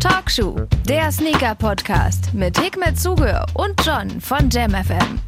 [0.00, 0.56] Talkshow,
[0.88, 5.20] der Sneaker-Podcast mit Hikmet Zuge und John von JamFM.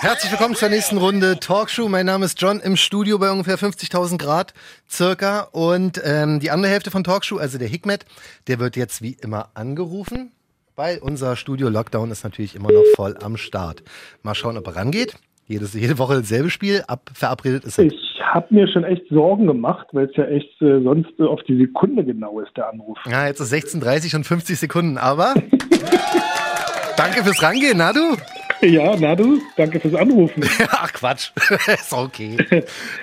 [0.00, 1.88] Herzlich willkommen zur nächsten Runde Talkshow.
[1.88, 4.54] Mein Name ist John im Studio bei ungefähr 50.000 Grad
[4.88, 5.40] circa.
[5.52, 8.04] Und ähm, die andere Hälfte von Talkshow, also der Hikmet,
[8.46, 10.32] der wird jetzt wie immer angerufen,
[10.76, 13.82] weil unser Studio-Lockdown ist natürlich immer noch voll am Start.
[14.22, 15.16] Mal schauen, ob er rangeht.
[15.48, 17.86] Jedes, jede Woche dasselbe Spiel, ab, verabredet ist er.
[17.86, 21.40] Ich habe mir schon echt Sorgen gemacht, weil es ja echt äh, sonst äh, auf
[21.48, 22.98] die Sekunde genau ist, der Anruf.
[23.10, 25.32] Ja, jetzt ist 16.30 und 50 Sekunden, aber
[26.98, 28.18] danke fürs Rangehen, na du?
[28.60, 30.44] Ja, na du, danke fürs Anrufen.
[30.70, 31.30] Ach Quatsch,
[31.66, 32.36] ist okay.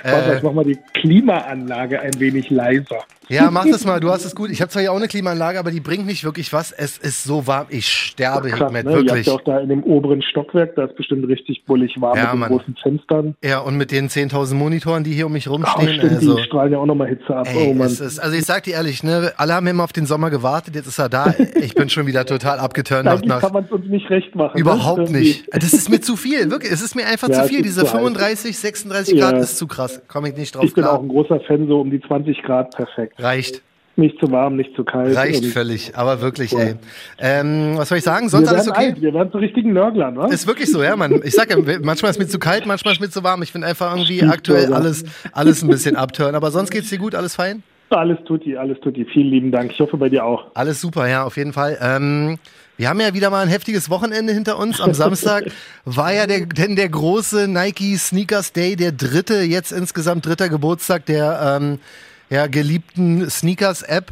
[0.03, 2.99] Warte, jetzt mach mal die Klimaanlage ein wenig leiser.
[3.29, 4.51] Ja, mach das mal, du hast es gut.
[4.51, 6.71] Ich habe zwar hier auch eine Klimaanlage, aber die bringt nicht wirklich was.
[6.71, 8.91] Es ist so warm, ich sterbe, Krass, Hikmet, ne?
[8.91, 9.27] Ihr habt wirklich.
[9.27, 12.33] ja auch da in dem oberen Stockwerk, da ist bestimmt richtig bullig warm Ja, mit
[12.33, 12.49] den Mann.
[12.49, 13.35] großen Fenstern.
[13.43, 15.93] Ja, und mit den 10.000 Monitoren, die hier um mich Ach, rumstehen.
[15.95, 17.47] stimmt, also, die strahlen ja auch nochmal Hitze ab.
[17.49, 17.87] ey, oh Mann.
[17.87, 20.87] ist, also ich sag dir ehrlich, ne, alle haben immer auf den Sommer gewartet, jetzt
[20.87, 21.33] ist er da.
[21.55, 23.07] Ich bin schon wieder total abgeturnt.
[23.07, 24.57] Eigentlich nach, kann man es uns nicht recht machen.
[24.59, 25.19] überhaupt ne?
[25.19, 25.47] Nicht.
[25.51, 26.71] Das ist mir zu viel, wirklich.
[26.71, 27.61] Es ist mir einfach Ja, zu viel.
[27.63, 27.91] Diese zu heiß.
[27.99, 29.39] 35, 36 Grad Ja.
[29.39, 30.01] ist zu krass.
[30.07, 31.01] Komme ich nicht drauf Ich bin auch klar.
[31.01, 33.13] ein großer Fan, so um die 20 Grad, perfekt.
[33.17, 33.61] Reicht.
[33.97, 35.15] Nicht zu warm, nicht zu kalt.
[35.15, 35.95] Reicht völlig.
[35.95, 36.59] Aber wirklich, Ja.
[36.59, 36.75] ey.
[37.17, 38.27] Ähm, was soll ich sagen?
[38.27, 38.87] Sonst alles okay?
[38.87, 40.27] alt, wir werden zu richtigen Nörglern, wa?
[40.27, 41.21] Ist wirklich so, ja, man.
[41.23, 43.41] Ich sag ja, manchmal ist mir zu kalt, manchmal ist mir zu warm.
[43.41, 46.35] Ich finde einfach irgendwie aktuell alles, alles ein bisschen abtören.
[46.35, 47.63] Aber sonst geht's dir gut, alles fein?
[47.89, 49.05] Alles tutti, alles tutti.
[49.05, 49.71] Vielen lieben Dank.
[49.71, 50.47] Ich hoffe bei dir auch.
[50.55, 51.77] Alles super, ja, auf jeden Fall.
[51.81, 52.37] Ähm,
[52.75, 54.81] wir haben ja wieder mal ein heftiges Wochenende hinter uns.
[54.81, 55.45] Am Samstag
[55.85, 61.05] war ja der, denn der große Nike Sneakers Day, der dritte, jetzt insgesamt dritter Geburtstag
[61.05, 61.79] der ähm,
[62.29, 64.11] ja, geliebten Sneakers App.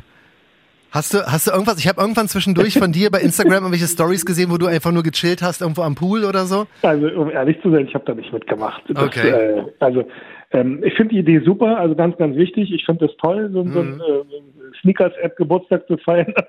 [0.91, 1.79] Hast du, hast du irgendwas?
[1.79, 5.01] Ich habe irgendwann zwischendurch von dir bei Instagram irgendwelche Stories gesehen, wo du einfach nur
[5.01, 6.67] gechillt hast, irgendwo am Pool oder so.
[6.83, 8.83] Also, um ehrlich zu sein, ich habe da nicht mitgemacht.
[8.87, 9.29] Das, Okay.
[9.29, 10.05] Äh, also,
[10.51, 12.71] ähm, ich finde die Idee super, also ganz, ganz wichtig.
[12.71, 13.77] Ich finde es toll, so, so Mhm.
[13.77, 14.23] ein äh,
[14.83, 16.33] Sneakers-App Geburtstag zu feiern.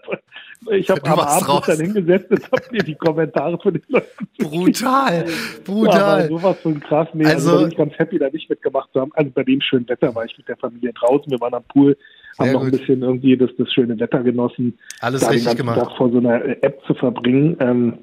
[0.71, 1.65] Ich habe am Abend raus.
[1.67, 4.07] dann hingesetzt und habe mir die Kommentare von den Leuten
[4.39, 5.33] Brutal, Ja,
[5.63, 6.29] brutal.
[6.29, 7.07] sowas von krass.
[7.13, 9.11] Nee, also, Also- bin ich ganz happy, da nicht mitgemacht zu haben.
[9.14, 11.31] Also bei dem schönen Wetter war ich mit der Familie draußen.
[11.31, 11.98] Wir waren am Pool,
[12.39, 12.81] haben noch ein gut.
[12.81, 14.79] bisschen irgendwie das, das schöne Wetter genossen.
[15.01, 15.81] Alles da den richtig ganzen gemacht.
[15.81, 17.57] Tag vor so einer App zu verbringen.
[17.61, 17.98] Ähm,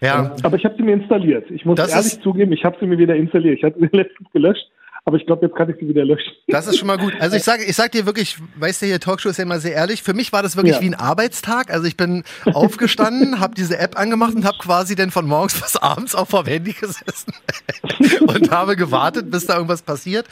[0.00, 1.48] Ja, aber ich habe sie mir installiert.
[1.52, 3.58] Ich muss Das ehrlich zugeben, ich habe sie mir wieder installiert.
[3.58, 4.68] Ich hatte sie letztens gelöscht,
[5.08, 6.32] aber ich glaube, jetzt kann ich sie wieder löschen.
[6.48, 7.14] Das ist schon mal gut.
[7.20, 9.72] Also ich sage, ich sag dir wirklich, weißt du, hier Talkshow ist ja immer sehr
[9.72, 10.02] ehrlich.
[10.02, 10.80] Für mich war das wirklich Ja.
[10.82, 11.70] wie ein Arbeitstag.
[11.72, 15.76] Also ich bin aufgestanden, habe diese App angemacht und habe quasi dann von morgens bis
[15.76, 17.32] abends auch vom Handy gesessen
[18.26, 20.26] und habe gewartet, bis da irgendwas passiert.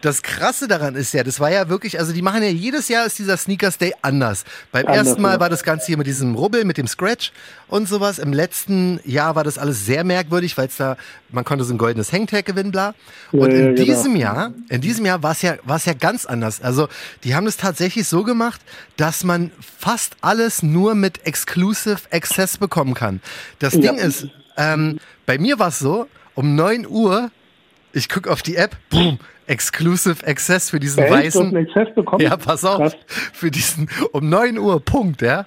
[0.00, 3.06] Das Krasse daran ist ja, das war ja wirklich, also die machen ja jedes Jahr
[3.06, 4.44] ist dieser Sneakers Day anders.
[4.70, 5.40] Beim Anders, ersten Mal ja.
[5.40, 7.32] war das Ganze hier mit diesem Rubbel, mit dem Scratch
[7.66, 8.20] und sowas.
[8.20, 10.96] Im letzten Jahr war das alles sehr merkwürdig, weil es da,
[11.30, 12.94] man konnte so ein goldenes Hangtag gewinnen, bla.
[13.32, 13.84] Und Ja, ja, in genau.
[13.84, 14.19] diesem Jahr,
[14.68, 16.60] in diesem Jahr war es ja, war es ja ganz anders.
[16.62, 16.88] Also,
[17.24, 18.60] die haben es tatsächlich so gemacht,
[18.96, 23.20] dass man fast alles nur mit Exclusive Access bekommen kann.
[23.58, 23.80] Das Ja.
[23.80, 27.30] Ding ist, ähm, bei mir war es so, um 9 Uhr,
[27.92, 31.10] ich gucke auf die App, boom, Exclusive Access für diesen Echt?
[31.10, 31.46] Du hast weißen.
[31.56, 32.22] einen Access bekommen?
[32.22, 32.78] Ja, pass auf.
[32.78, 32.96] Krass.
[33.32, 35.46] Für diesen, um 9 Uhr, Punkt, ja.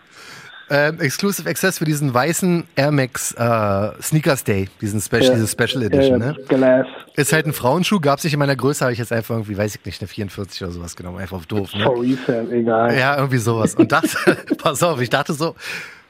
[0.76, 5.34] Ähm, Exclusive Access für diesen weißen Air Max äh, Sneakers Day, diesen Special, Ja.
[5.36, 6.38] diese Special Ja, Edition, ja, ne?
[6.48, 6.88] Glass.
[7.16, 9.76] Ist halt ein Frauenschuh, gab's nicht in meiner Größe, habe ich jetzt einfach irgendwie, weiß
[9.76, 11.84] ich nicht, eine 44 oder sowas genommen, einfach auf doof, ne?
[11.84, 12.98] For Resale, egal.
[12.98, 13.76] Ja, irgendwie sowas.
[13.76, 14.18] Und dachte,
[14.58, 15.54] pass auf, ich dachte so,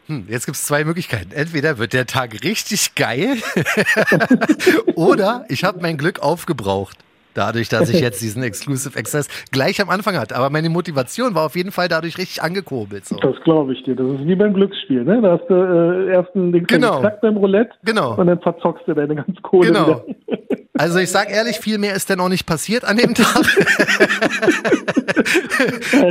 [0.07, 1.33] hm, jetzt gibt's zwei Möglichkeiten.
[1.33, 3.35] Entweder wird der Tag richtig geil
[4.95, 6.97] oder ich habe mein Glück aufgebraucht.
[7.33, 10.35] Dadurch, dass ich jetzt diesen Exclusive Access gleich am Anfang hatte.
[10.35, 13.05] Aber meine Motivation war auf jeden Fall dadurch richtig angekurbelt.
[13.05, 13.15] So.
[13.17, 13.95] Das glaube ich dir.
[13.95, 15.21] Das ist wie beim Glücksspiel, ne?
[15.21, 17.01] Da hast du äh, erst einen Ding Genau.
[17.21, 18.15] beim Roulette Genau.
[18.15, 19.87] und dann verzockst du deine ganze Kohle Genau.
[19.87, 20.03] wieder.
[20.75, 23.45] Also ich sag ehrlich, viel mehr ist dann auch nicht passiert an dem Tag.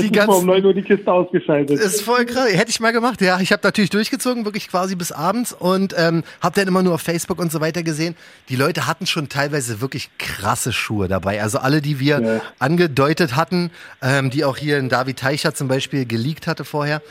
[0.00, 1.78] Die ganzen- um 9 Uhr die Kiste ausgeschaltet.
[1.80, 2.48] ist voll krass.
[2.52, 3.20] Hätte ich mal gemacht.
[3.20, 6.94] Ja, ich habe natürlich durchgezogen, wirklich quasi bis abends und ähm, habe dann immer nur
[6.94, 8.14] auf Facebook und so weiter gesehen.
[8.48, 11.42] Die Leute hatten schon teilweise wirklich krasse Schuhe dabei.
[11.42, 12.40] Also alle, die wir Ja.
[12.58, 17.03] angedeutet hatten, ähm, die auch hier in David Teicher zum Beispiel geleakt hatte vorher.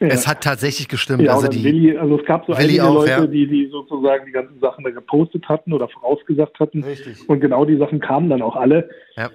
[0.00, 1.22] Es hat tatsächlich gestimmt.
[1.22, 3.26] Ja, also die, Willi, also es gab so Willi einige auch, Leute, ja.
[3.26, 6.82] die, die sozusagen die ganzen Sachen da gepostet hatten oder vorausgesagt hatten.
[6.82, 7.28] Richtig.
[7.28, 8.88] Und genau die Sachen kamen dann auch alle.
[9.16, 9.30] ja.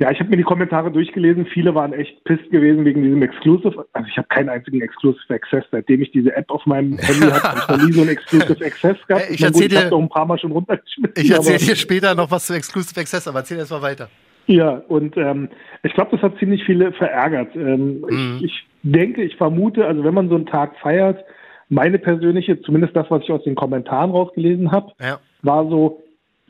[0.00, 1.46] Ja, ich habe mir die Kommentare durchgelesen.
[1.46, 3.84] Viele waren echt pisst gewesen wegen diesem Exclusive.
[3.92, 5.64] Also ich habe keinen einzigen Exclusive Access.
[5.72, 8.64] Seitdem ich diese App auf meinem Handy habe, habe ich noch nie so einen Exclusive
[8.64, 9.28] Access gehabt.
[9.28, 11.14] Äh, ich gut, erzähl dir- habe doch ein paar Mal schon runtergeschmissen.
[11.16, 14.08] Ich erzähle dir später noch was zu Exclusive Access, aber erzähl erst mal weiter.
[14.48, 15.48] Ja, und ähm,
[15.82, 17.54] ich glaube, das hat ziemlich viele verärgert.
[17.54, 18.38] Ähm, Mhm.
[18.40, 21.22] ich, ich denke, ich vermute, also wenn man so einen Tag feiert,
[21.68, 25.18] meine persönliche, zumindest das, was ich aus den Kommentaren rausgelesen habe, Ja.
[25.42, 26.02] war so,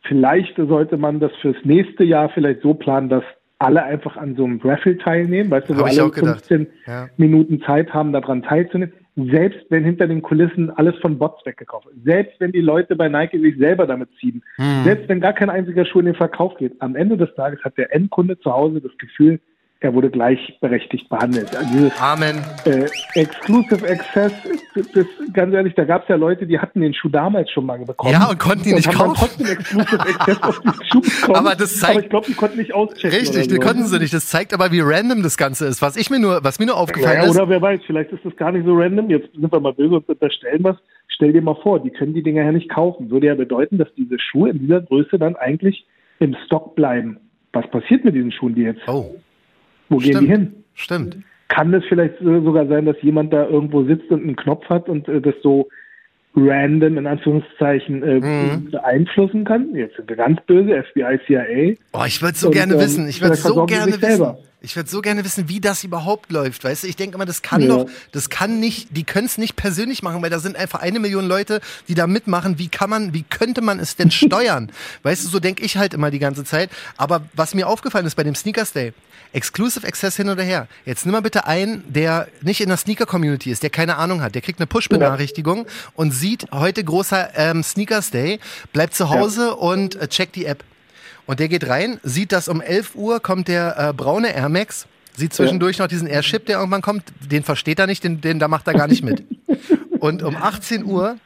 [0.03, 3.25] vielleicht sollte man das fürs nächste Jahr vielleicht so planen, dass
[3.59, 6.47] alle einfach an so einem Raffle teilnehmen, weißt du, wo alle auch gedacht.
[6.47, 7.09] 15 Ja.
[7.17, 8.95] Minuten Zeit haben, daran teilzunehmen.
[9.27, 11.97] Selbst wenn hinter den Kulissen alles von Bots weggekauft wird.
[12.05, 14.45] Selbst wenn die Leute bei Nike sich selber damit ziehen.
[14.57, 14.85] Hm.
[14.85, 16.81] Selbst wenn gar kein einziger Schuh in den Verkauf geht.
[16.81, 19.41] Am Ende des Tages hat der Endkunde zu Hause das Gefühl,
[19.81, 21.55] er wurde gleichberechtigt behandelt.
[21.55, 22.43] Also Amen.
[22.65, 24.33] äh, Exclusive Access,
[24.75, 27.79] das, ganz ehrlich, da gab es ja Leute, die hatten den Schuh damals schon mal
[27.85, 28.13] bekommen.
[28.13, 29.15] Ja, und konnten ihn nicht kaufen.
[29.17, 31.37] trotzdem Exclusive Access auf diesen Schuh bekommen.
[31.37, 33.11] Aber das zeigt- aber ich glaube, die konnten nicht auschecken.
[33.11, 33.61] Richtig, oder die so.
[33.61, 34.13] konnten sie nicht.
[34.15, 35.81] Das zeigt aber, wie random das Ganze ist.
[35.81, 37.37] Was ich mir nur, was mir nur aufgefallen Naja, ist.
[37.37, 39.09] oder wer weiß, vielleicht ist das gar nicht so random.
[39.11, 40.77] Jetzt sind wir mal böse und unterstellen was.
[41.07, 43.11] Stell dir mal vor, die können die Dinger ja nicht kaufen.
[43.11, 45.87] Würde ja bedeuten, dass diese Schuhe in dieser Größe dann eigentlich
[46.19, 47.19] im Stock bleiben.
[47.53, 48.83] Was passiert mit diesen Schuhen, die jetzt?
[48.89, 49.15] Oh,
[49.89, 50.53] Wo gehen die hin?
[50.75, 51.17] Stimmt.
[51.49, 55.09] Kann es vielleicht sogar sein, dass jemand da irgendwo sitzt und einen Knopf hat und
[55.09, 55.69] äh, das so
[56.37, 58.71] random in Anführungszeichen äh, Mhm.
[58.71, 59.75] beeinflussen kann?
[59.75, 61.75] Jetzt sind wir ganz böse, FBI, CIA.
[61.95, 63.09] Oh, ich würde so Und, gerne ähm, wissen.
[63.09, 64.01] Ich würde so gerne wissen.
[64.01, 64.39] selber.
[64.61, 66.65] Ich würde so gerne wissen, wie das überhaupt läuft.
[66.65, 67.69] Weißt du, ich denke immer, das kann Ja.
[67.69, 70.99] doch, das kann nicht, die können es nicht persönlich machen, weil da sind einfach eine
[70.99, 72.59] Million Leute, die da mitmachen.
[72.59, 74.73] Wie kann man, wie könnte man es denn steuern?
[75.05, 76.71] weißt du, so denke ich halt immer die ganze Zeit.
[76.97, 78.93] Aber was mir aufgefallen ist bei dem Sneakers Day,
[79.33, 80.67] Exclusive Access hin oder her.
[80.87, 84.35] Jetzt nimm mal bitte einen, der nicht in der Sneaker-Community ist, der keine Ahnung hat.
[84.35, 88.41] Der kriegt eine Push-Benachrichtigung und sieht heute großer ähm, Sneakers Day,
[88.73, 90.65] bleibt zu Hause und äh, checkt die App.
[91.29, 94.87] Und der geht rein, sieht, dass um 11 Uhr kommt der äh, braune Air Max,
[95.15, 98.49] sieht zwischendurch noch diesen Airship, der irgendwann kommt, den versteht er nicht, den, den da
[98.49, 99.23] macht er gar nicht mit.
[100.01, 101.19] Und um 18 Uhr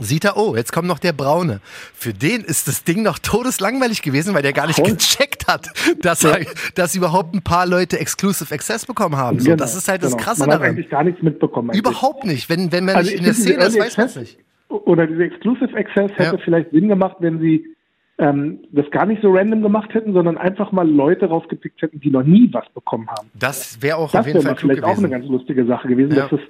[0.00, 1.60] sieht er, oh, jetzt kommt noch der braune.
[1.94, 5.68] Für den ist das Ding noch todeslangweilig gewesen, weil der gar nicht gecheckt hat,
[6.02, 6.40] dass, er,
[6.74, 9.38] dass überhaupt ein paar Leute Exclusive Access bekommen haben.
[9.38, 10.24] So, Genau, das ist halt das genau.
[10.24, 10.70] Krasse Man hat daran.
[10.74, 11.70] eigentlich gar nichts mitbekommen.
[11.70, 11.80] eigentlich.
[11.80, 12.48] Überhaupt nicht.
[12.48, 14.38] Wenn, wenn man Also nicht ich in der Szene ist, weiß man es nicht.
[14.68, 16.42] Oder diese Exclusive Access hätte Ja.
[16.44, 17.64] vielleicht Sinn gemacht, wenn sie
[18.18, 22.10] ähm, das gar nicht so random gemacht hätten, sondern einfach mal Leute rausgepickt hätten, die
[22.10, 23.30] noch nie was bekommen haben.
[23.38, 25.10] Das wäre auch Das auf jeden Fall klug vielleicht auch eine gewesen.
[25.12, 26.22] ganz lustige Sache gewesen, Ja.
[26.28, 26.40] dass es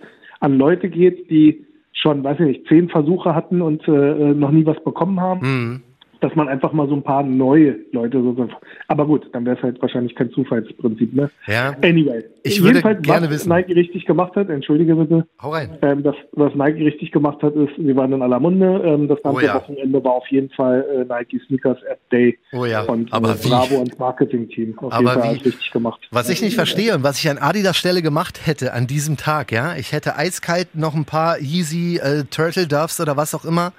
[0.40, 3.90] an Leute geht, die schon, weiß ich nicht, zehn Versuche hatten und äh,
[4.34, 5.40] noch nie was bekommen haben.
[5.40, 5.82] Mhm.
[6.20, 8.48] Dass man einfach mal so ein paar neue Leute so.
[8.88, 11.30] Aber gut, dann wäre es halt wahrscheinlich kein Zufallsprinzip, ne?
[11.46, 11.76] Ja.
[11.82, 12.24] Anyway.
[12.42, 13.48] Ich würde gerne was wissen.
[13.50, 15.78] Nike richtig gemacht hat, entschuldige bitte, Hau rein.
[15.82, 18.80] ähm, das, was Nike richtig gemacht hat, ist, sie waren in aller Munde.
[18.84, 19.54] Ähm, das ganze Oh ja.
[19.56, 22.38] Wochenende war auf jeden Fall äh, Nike Sneakers App Day.
[22.52, 23.48] Oh ja, Und aber äh?
[23.48, 24.78] Bravo und Marketing-Team.
[24.78, 25.48] Auf Aber jeden Fall wie?
[25.48, 26.00] richtig gemacht.
[26.10, 29.52] Was ich nicht verstehe und was ich an Adidas Stelle gemacht hätte an diesem Tag,
[29.52, 33.72] ja, ich hätte eiskalt noch ein paar Yeezy äh, Turtle Doves oder was auch immer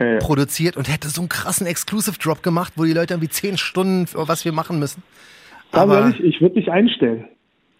[0.00, 3.58] Ja, produziert und hätte so einen krassen Exclusive Drop gemacht, wo die Leute irgendwie zehn
[3.58, 5.02] Stunden für was wir machen müssen.
[5.72, 7.26] Aber, ehrlich, ich würde dich einstellen.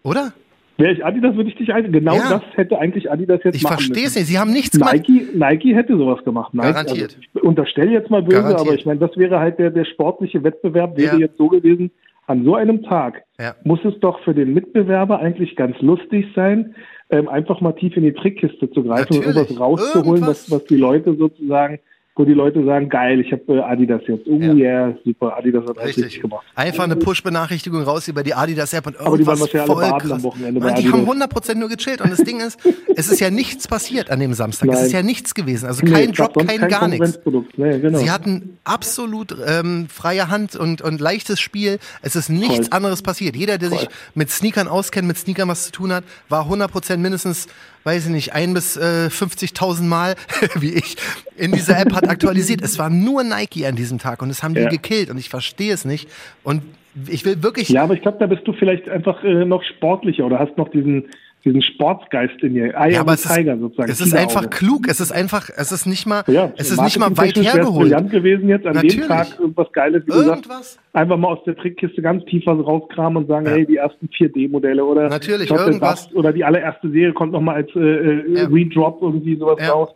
[0.02, 0.32] oder?
[0.76, 1.92] Wäre ich Adidas, würde ich dich einstellen.
[1.92, 2.30] Genau Ja.
[2.30, 4.18] das hätte eigentlich Adidas jetzt Ich machen verstehe es müssen.
[4.20, 4.28] nicht.
[4.28, 4.94] Sie haben nichts gemacht.
[4.94, 6.54] Nike, Nike hätte sowas gemacht.
[6.54, 7.16] Nike, Garantiert.
[7.16, 8.60] Also ich unterstelle jetzt mal böse, Garantiert.
[8.66, 11.20] aber ich meine, das wäre halt der, der sportliche Wettbewerb, wäre Ja.
[11.20, 11.90] jetzt so gewesen.
[12.26, 13.54] An so einem Tag Ja.
[13.64, 16.74] muss es doch für den Mitbewerber eigentlich ganz lustig sein,
[17.10, 19.36] ähm, einfach mal tief in die Trickkiste zu greifen und Natürlich.
[19.36, 20.50] irgendwas rauszuholen, Irgendwas.
[20.50, 21.78] was, was die Leute sozusagen,
[22.16, 24.26] wo die Leute sagen, geil, ich habe äh, Adidas jetzt.
[24.26, 24.52] Oh Ja.
[24.52, 26.22] yeah, super, Adidas hat richtig Richtig.
[26.22, 26.44] gemacht.
[26.54, 29.90] Einfach eine Push-Benachrichtigung raus über die Adidas-App und Aber die waren irgendwas wahrscheinlich alle voll
[29.90, 30.22] baden am krass.
[30.24, 32.00] Wochenende Mann, die haben 100% nur gechillt.
[32.02, 32.58] Und das Ding ist,
[32.96, 34.68] es ist ja nichts passiert an dem Samstag.
[34.68, 34.86] Es Nein.
[34.86, 35.66] ist ja nichts gewesen.
[35.66, 37.18] Also Nee, kein es gab Drop, sonst kein gar nichts.
[37.56, 37.98] Nee, genau.
[37.98, 41.78] Sie hatten absolut ähm, freie Hand und, und leichtes Spiel.
[42.02, 42.76] Es ist nichts Voll.
[42.76, 43.36] anderes passiert.
[43.36, 43.88] Jeder, der sich Voll.
[44.14, 47.46] mit Sneakern auskennt, mit Sneakern was zu tun hat, war 100% mindestens,
[47.84, 50.14] weiß ich nicht, ein bis äh, 50.000 Mal,
[50.60, 50.96] wie ich,
[51.36, 52.62] in dieser App hat aktualisiert.
[52.62, 54.68] Es war nur Nike an diesem Tag und es haben die Ja.
[54.68, 56.08] gekillt und ich verstehe es nicht.
[56.42, 56.62] Und
[57.06, 60.24] ich will wirklich, Ja, aber ich glaube, da bist du vielleicht einfach äh, noch sportlicher
[60.26, 61.08] oder hast noch diesen,
[61.44, 62.74] diesen Sportsgeist in dir.
[62.74, 63.90] Eye ja, aber es ist, Tiger sozusagen.
[63.90, 64.86] es ist einfach klug.
[64.88, 67.88] Es ist einfach, es ist nicht mal, Ja, es ist nicht mal weit hergeholt.
[67.88, 68.96] brillant gewesen jetzt an Natürlich.
[69.00, 70.12] dem Tag irgendwas Geiles, wie.
[70.12, 70.78] Irgendwas?
[70.92, 73.52] Einfach mal aus der Trickkiste ganz tief was rauskramen und sagen, Ja.
[73.52, 76.12] hey, die ersten 4D-Modelle oder Natürlich, irgendwas.
[76.14, 78.46] Oder die allererste Serie kommt noch mal als äh, äh.
[78.50, 79.88] Redrop irgendwie sowas raus.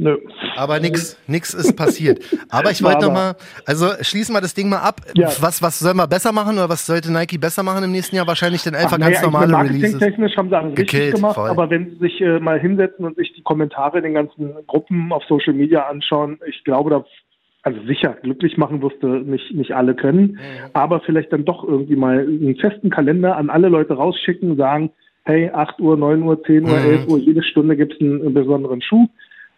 [0.00, 0.16] Nö.
[0.56, 2.20] Aber nix, nix ist passiert.
[2.50, 3.34] Aber ich wollte Aber- noch mal,
[3.66, 5.00] also schließen wir das Ding mal ab.
[5.14, 5.28] Ja.
[5.40, 8.26] Was, was soll man besser machen oder was sollte Nike besser machen im nächsten Jahr?
[8.28, 9.92] Wahrscheinlich dann einfach Ach, ganz ich normale Releases.
[9.94, 11.50] Marketingtechnisch haben sie alles Gekillt, richtig gemacht, voll.
[11.50, 15.12] aber wenn sie sich äh, mal hinsetzen und sich die Kommentare in den ganzen Gruppen
[15.12, 17.04] auf Social Media anschauen, ich glaube, da
[17.64, 20.38] also sicher, glücklich machen wirst du nicht, nicht alle können,
[20.74, 24.90] aber vielleicht dann doch irgendwie mal einen festen Kalender an alle Leute rausschicken, sagen,
[25.24, 26.86] hey, 8 Uhr, 9 Uhr, 10 Uhr, Mhm.
[26.86, 29.08] 11 Uhr, jede Stunde gibt es einen, einen besonderen Schuh.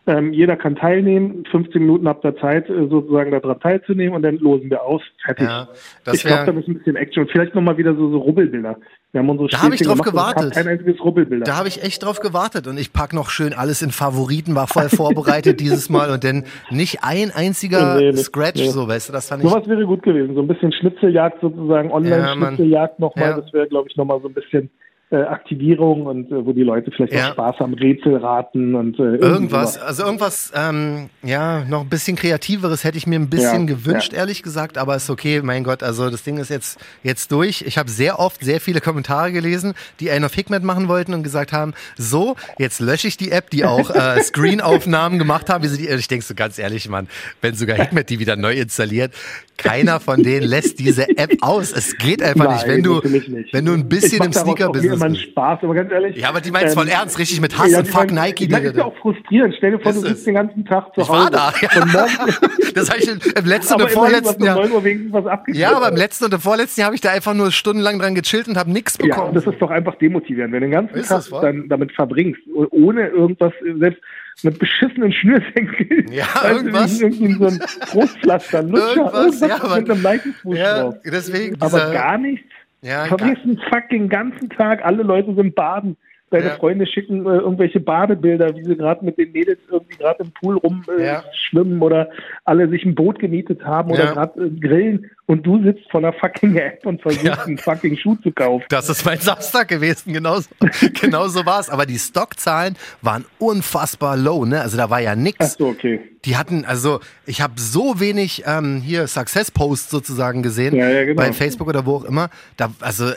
[0.06, 1.44] Ähm, jeder kann teilnehmen.
[1.50, 5.02] 15 Minuten habt ihr Zeit, äh, sozusagen daran teilzunehmen und dann losen wir aus.
[5.24, 5.46] Fertig.
[5.46, 5.68] Ja,
[6.10, 7.22] ich glaube, da ist ein bisschen Action.
[7.24, 8.76] Und vielleicht nochmal wieder so, so Rubbelbilder.
[9.12, 10.54] Wir haben unsere Da hab ich drauf gemacht gewartet.
[10.54, 11.44] Kein einziges Rubbelbilder.
[11.44, 14.68] Da habe ich echt drauf gewartet und ich pack noch schön alles in Favoriten, war
[14.68, 18.68] voll vorbereitet dieses Mal und dann nicht ein einziger Nee, nee, Scratch, nee.
[18.68, 19.50] so weißt du, das fand ich.
[19.50, 20.34] Sowas wäre gut gewesen.
[20.34, 21.94] So ein bisschen Schnitzeljagd sozusagen, Ja.
[21.94, 23.30] Online-Schnitzeljagd nochmal.
[23.30, 23.40] Ja.
[23.40, 24.70] Das wäre, glaube ich, nochmal so ein bisschen
[25.10, 27.28] äh, Aktivierung und äh, wo die Leute vielleicht Ja.
[27.30, 29.86] auch Spaß haben, Rätselraten und äh, Irgendwas, sowas.
[29.86, 34.12] also irgendwas, ähm, ja, noch ein bisschen kreativeres hätte ich mir ein bisschen Ja, gewünscht,
[34.12, 34.20] ja.
[34.20, 37.62] ehrlich gesagt, aber ist okay, mein Gott, also das Ding ist jetzt, jetzt durch.
[37.66, 41.22] Ich habe sehr oft sehr viele Kommentare gelesen, die einen auf Hikmet machen wollten und
[41.24, 45.64] gesagt haben, so, jetzt lösche ich die App, die auch äh, Screen-Aufnahmen gemacht haben.
[45.64, 47.08] Wie sie die, ich denke so ganz ehrlich, Mann,
[47.40, 49.12] wenn sogar Hikmet die wieder neu installiert,
[49.56, 51.72] keiner von denen lässt diese App aus.
[51.72, 53.52] Es geht einfach nicht, wenn du, nicht.
[53.52, 55.26] wenn du ein bisschen im Sneaker-Business einen bist.
[55.30, 56.16] Spaß, aber ganz ehrlich.
[56.16, 58.24] Ja, aber die meint's voll ernst, richtig mit Hass Ähm, ja, und die Fuck meinen-
[58.26, 59.54] Nike, Ich meine, das ist ja auch frustrierend.
[59.58, 61.22] Stell dir vor, Ist du sitzt den ganzen Tag zu Ich Hause.
[61.24, 61.82] war da, ja.
[61.82, 61.94] Und
[62.76, 64.56] Das habe ich im im letzten und aber im immerhin hast vorletzten du um Jahr.
[64.56, 65.58] 9 Uhr wenigstens was abgekriegt.
[65.62, 68.14] Ja, aber im letzten und im vorletzten Jahr habe ich da einfach nur stundenlang dran
[68.14, 69.28] gechillt und habe nichts Ja, bekommen.
[69.28, 72.40] und das ist doch einfach demotivierend, wenn du den ganzen Ist Tag dann damit verbringst,
[72.70, 74.00] ohne irgendwas, selbst
[74.42, 76.12] mit beschissenen Schnürsenkeln.
[76.12, 77.00] Ja, Weißt du, irgendwas.
[77.00, 77.60] wie Irgendwie so ein
[77.92, 80.94] Brustpflaster, Lutscher, Irgendwas, irgendwas, ja, aber- mit einem Nike-Fuß ja, drauf.
[81.04, 81.56] deswegen.
[81.60, 82.46] Aber gar nichts.
[82.82, 85.96] Ja, verbringst den fucking ganzen Tag, alle Leute sind baden.
[86.30, 86.54] Deine Ja.
[86.56, 90.56] Freunde schicken äh, irgendwelche Badebilder, wie sie gerade mit den Mädels irgendwie gerade im Pool
[90.58, 91.82] rumschwimmen äh, Ja.
[91.82, 92.08] oder
[92.44, 94.12] alle sich ein Boot gemietet haben oder Ja.
[94.12, 98.16] gerade äh, grillen und du sitzt vor einer fucking App und versuchst einen fucking Schuh
[98.22, 98.64] zu kaufen.
[98.68, 100.48] Das ist mein Samstag gewesen, genauso,
[101.00, 101.68] genauso war es.
[101.70, 104.60] Aber die Stockzahlen waren unfassbar low, ne?
[104.60, 105.54] Also da war ja Ach nix.
[105.54, 106.00] so, okay.
[106.24, 111.22] Die hatten, also ich habe so wenig ähm, hier Success-Posts sozusagen gesehen, Ja, ja, genau.
[111.22, 112.28] bei Facebook oder wo auch immer.
[112.56, 113.10] Da, also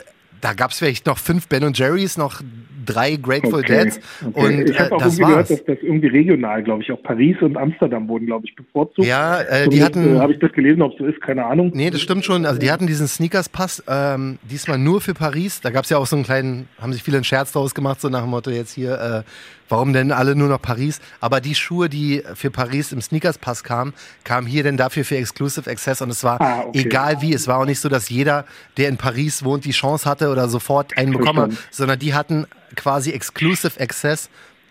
[0.44, 2.42] da gab es vielleicht noch fünf Ben und Jerry's, noch
[2.86, 3.84] drei Grateful Okay.
[3.84, 4.46] Deads Okay.
[4.46, 5.48] und ich äh, habe auch das irgendwie gehört, war's.
[5.48, 9.08] dass das irgendwie regional, glaube ich, auch Paris und Amsterdam wurden, glaube ich, bevorzugt.
[9.08, 11.70] Ja, äh, die hatten- Äh, habe ich das gelesen, ob es so ist, keine Ahnung.
[11.74, 12.44] Nee, das stimmt schon.
[12.44, 15.62] Also die hatten diesen Sneakers-Pass ähm, diesmal nur für Paris.
[15.62, 18.02] Da gab es ja auch so einen kleinen, haben sich viele einen Scherz draus gemacht,
[18.02, 19.30] so nach dem Motto jetzt hier, äh,
[19.68, 21.00] warum denn alle nur noch Paris?
[21.20, 23.94] Aber die Schuhe, die für Paris im Sneakers-Pass kamen,
[24.24, 26.80] kamen hier denn dafür für Exclusive Access und es war Ah, okay.
[26.80, 27.32] egal wie.
[27.34, 28.44] Es war auch nicht so, dass jeder,
[28.76, 32.46] der in Paris wohnt, die Chance hatte oder sofort einen bekommen hat, sondern die hatten
[32.76, 34.28] quasi Exclusive Access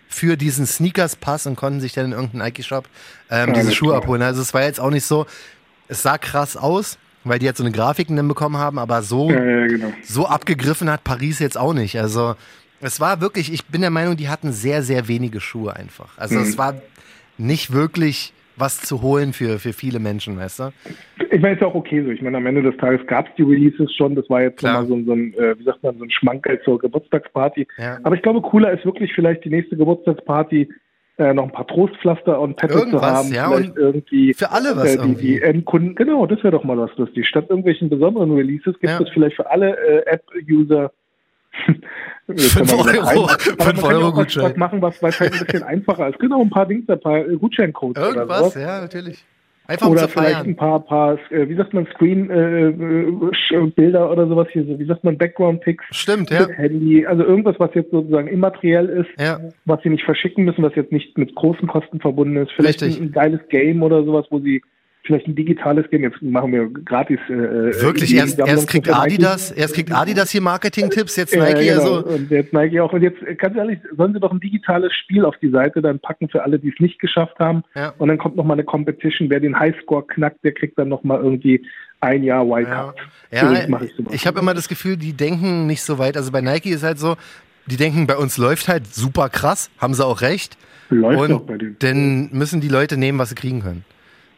[0.08, 2.86] für diesen Sneakers-Pass und konnten sich dann in irgendeinem Nike-Shop
[3.30, 4.02] ähm, diese Alles Schuhe klar.
[4.02, 4.22] abholen.
[4.22, 5.26] Also es war jetzt auch nicht so,
[5.88, 9.30] es sah krass aus, weil die jetzt so eine Grafiken dann bekommen haben, aber so,
[9.30, 9.92] Ja, ja, genau.
[10.04, 11.98] so abgegriffen hat Paris jetzt auch nicht.
[11.98, 12.36] Also
[12.80, 16.18] es war wirklich, ich bin der Meinung, die hatten sehr, sehr wenige Schuhe einfach.
[16.18, 16.42] Also Mhm.
[16.42, 16.74] es war
[17.38, 20.72] nicht wirklich was zu holen für, für viele Menschen, weißt du?
[21.32, 22.10] Ich meine, ist ja auch okay so.
[22.10, 24.14] Ich meine, am Ende des Tages gab es die Releases schon.
[24.14, 26.60] Das war jetzt nochmal so, ein- so ein, äh, wie sagt man, so ein Schmankerl
[26.62, 27.66] zur Geburtstagsparty.
[27.78, 27.98] Ja.
[28.04, 30.68] Aber ich glaube, cooler ist wirklich vielleicht die nächste Geburtstagsparty
[31.16, 33.32] äh, noch ein paar Trostpflaster und Petto zu haben.
[33.32, 35.26] ja, vielleicht und irgendwie für alle was äh, die, irgendwie.
[35.26, 35.94] die Endkunden.
[35.96, 37.26] Genau, das wäre doch mal was lustig.
[37.26, 39.00] Statt irgendwelchen besonderen Releases gibt Ja.
[39.00, 40.92] es vielleicht für alle äh, App-User
[42.36, 43.24] Jetzt Fünf kann man wieder Euro.
[43.24, 44.44] rein- Aber Fünf man kann ja Euro auch was, Gutschein.
[44.44, 46.18] was machen, was, was halt ein bisschen einfacher ist.
[46.18, 48.54] Genau, ein paar Dings, ein paar äh, Gutscheincodes oder Irgendwas, sowas.
[48.56, 49.24] ja, natürlich.
[49.66, 54.78] Einfach Oder vielleicht ein paar, paar äh, wie sagt man, Screen-Bilder oder sowas hier, so,
[54.78, 56.46] wie sagt man, Background-Pics Stimmt, ja.
[56.48, 59.40] Handy, also irgendwas, was jetzt sozusagen immateriell ist, Ja.
[59.64, 62.52] was sie nicht verschicken müssen, was jetzt nicht mit großen Kosten verbunden ist.
[62.52, 63.00] Vielleicht Richtig.
[63.02, 64.62] ein geiles Game oder sowas, wo sie
[65.06, 67.18] vielleicht ein digitales Game, jetzt machen wir gratis.
[67.28, 67.32] Äh,
[67.82, 68.96] Wirklich, die erst, erst kriegt Nike.
[68.98, 71.80] Adidas, erst kriegt Adidas hier Marketing-Tipps, jetzt Ja, Nike, genau.
[71.96, 72.06] also.
[72.06, 72.92] Und jetzt Nike auch.
[72.92, 75.98] Und jetzt, äh, ganz ehrlich, sollen sie doch ein digitales Spiel auf die Seite dann
[76.00, 77.62] packen für alle, die es nicht geschafft haben.
[77.74, 77.92] Ja.
[77.98, 79.28] Und dann kommt nochmal eine Competition.
[79.30, 81.64] Wer den Highscore knackt, der kriegt dann nochmal irgendwie
[82.00, 82.96] ein Jahr Ja, Wildcard.
[83.30, 86.16] ja mache ich ich habe immer das Gefühl, die denken nicht so weit.
[86.16, 87.16] Also bei Nike ist halt so,
[87.66, 90.56] die denken, bei uns läuft halt super krass, haben sie auch recht.
[90.90, 91.76] Läuft Und bei denen.
[91.78, 93.84] dann müssen die Leute nehmen, was sie kriegen können.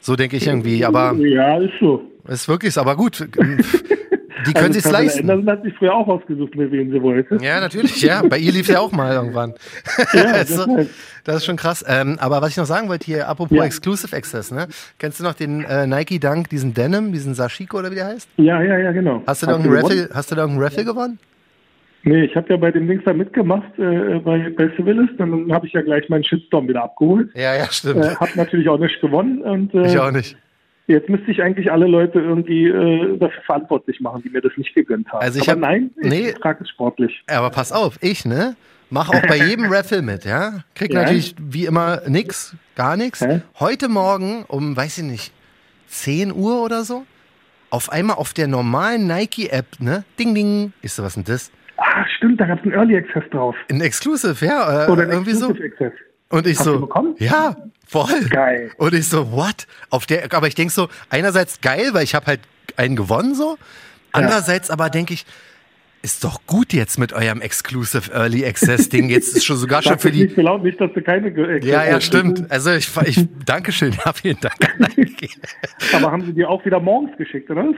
[0.00, 0.84] So denke ich irgendwie.
[0.84, 2.02] Aber Ja, ist so.
[2.28, 2.80] ist wirklich, so.
[2.80, 3.26] aber gut.
[4.46, 5.20] Die können Also Pamela leisten.
[5.30, 7.36] Anderson hat sich früher auch ausgesucht, mit wem sie wollte.
[7.42, 8.22] Ja, natürlich, ja.
[8.22, 9.54] Bei ihr lief ja auch mal irgendwann.
[10.12, 10.88] Ja, deshalb.
[11.24, 11.84] das ist schon krass.
[11.88, 13.64] Ähm, aber was ich noch sagen wollte hier, apropos Ja.
[13.64, 14.68] Exclusive Access, ne?
[14.98, 18.28] Kennst du noch den äh, Nike Dunk, diesen Denim, diesen Sashiko oder wie der heißt?
[18.36, 19.22] ja, ja, ja, genau.
[19.26, 19.82] Hast du da irgendeinen?
[19.82, 21.18] Raffle, hast du da irgendeinen Raffle gewonnen?
[22.08, 25.08] Nee, ich habe ja bei dem Dings da mitgemacht, äh, bei, bei Civilis.
[25.18, 27.30] Dann habe ich ja gleich meinen Shitstorm wieder abgeholt.
[27.34, 28.04] Ja, ja, stimmt.
[28.04, 29.42] Äh, hab natürlich auch nicht gewonnen.
[29.42, 30.36] Und äh, ich auch nicht.
[30.86, 34.72] Jetzt müsste ich eigentlich alle Leute irgendwie äh, dafür verantwortlich machen, die mir das nicht
[34.72, 35.20] gegönnt haben.
[35.20, 36.32] Also ich Aber hab- nein, ich nee.
[36.32, 37.24] trage es sportlich.
[37.28, 38.54] Aber pass auf, ich, ne?
[38.88, 40.60] Mach auch bei jedem Raffle mit, ja?
[40.76, 41.02] Krieg Ja.
[41.02, 43.20] natürlich wie immer nix, gar nix.
[43.20, 43.40] Hä?
[43.58, 45.32] Heute Morgen um, weiß ich nicht,
[45.88, 47.04] 10 Uhr oder so,
[47.70, 50.04] auf einmal auf der normalen Nike-App, ne?
[50.20, 50.72] Ding, ding.
[50.82, 51.50] Ich so, was denn das?
[51.78, 53.54] Ah, stimmt, da gab es einen Early Access drauf.
[53.70, 54.86] Ein Exclusive, ja?
[54.86, 55.50] Äh, Oder ein irgendwie so.
[55.50, 55.92] Exclusive Access.
[56.28, 57.56] Und ich Hast so, ja,
[57.86, 58.24] voll.
[58.30, 58.70] Geil.
[58.78, 59.66] Und ich so, what?
[59.90, 62.40] Auf der, aber ich denk so, einerseits geil, weil ich habe halt
[62.76, 63.56] einen gewonnen so.
[64.12, 65.24] Andererseits aber denke ich,
[66.02, 69.08] ist doch gut jetzt mit eurem Exclusive Early Access Ding.
[69.08, 70.26] Jetzt ist schon sogar schon für die.
[70.28, 71.30] so laut, nicht, dass du keine.
[71.32, 72.50] ge- Ja, ja, stimmt.
[72.50, 74.54] Also ich, ich Dankeschön, ja, vielen Dank.
[75.94, 77.68] Aber haben sie dir auch wieder morgens geschickt, oder?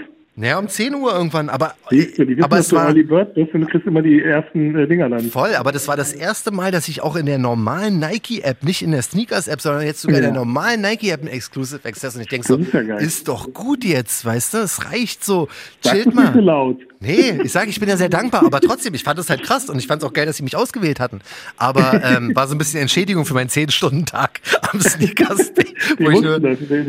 [0.41, 3.35] Naja, um 10 Uhr irgendwann, aber, Siehst du, die wissen, aber es war Early Bird
[3.35, 5.23] bist und du kriegst immer die ersten äh, Dinger dann.
[5.31, 8.83] voll, aber das war das erste Mal, dass ich auch in der normalen Nike-App, nicht
[8.83, 10.31] in der Sneakers-App, sondern jetzt sogar in Ja.
[10.31, 13.83] der normalen Nike-App ein Exclusive Access und ich denke so, ist ja ist doch gut
[13.85, 15.49] jetzt, weißt du, es reicht so,
[15.81, 16.45] Sag chillt das nicht so mal.
[16.45, 16.77] laut.
[17.01, 19.69] Nee, ich sage, ich bin ja sehr dankbar, aber trotzdem, ich fand es halt krass
[19.71, 21.21] und ich fand es auch geil, dass sie mich ausgewählt hatten.
[21.57, 24.41] Aber ähm, war so ein bisschen Entschädigung für meinen 10-Stunden-Tag
[24.73, 25.53] am Sneakers.
[25.55, 25.65] Die,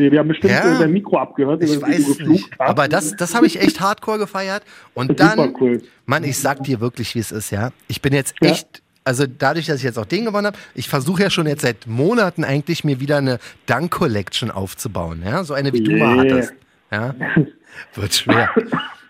[0.10, 0.80] die haben bestimmt Ja.
[0.80, 2.50] dein Mikro abgehört, ich weiß nicht.
[2.58, 2.60] hast.
[2.60, 4.64] Aber das, das habe ich echt hardcore gefeiert.
[4.96, 5.82] Und Das dann, cool.
[6.08, 7.72] Mann, ich sag dir wirklich, wie es ist, ja.
[7.88, 8.50] Ich bin jetzt Ja.
[8.50, 11.62] echt, also dadurch, dass ich jetzt auch den gewonnen habe, ich versuche ja schon jetzt
[11.62, 13.38] seit Monaten eigentlich mir wieder eine
[13.68, 15.44] Dunk Collection aufzubauen, ja.
[15.44, 16.36] So eine, wie du mal Yeah.
[16.36, 16.54] hattest.
[16.92, 17.16] Ja.
[17.96, 18.50] Wird schwer.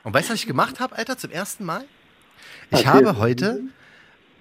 [0.09, 1.85] Und weißt du, was ich gemacht habe, Alter, zum ersten Mal?
[2.71, 2.87] Ich Erzähl.
[2.87, 3.59] habe heute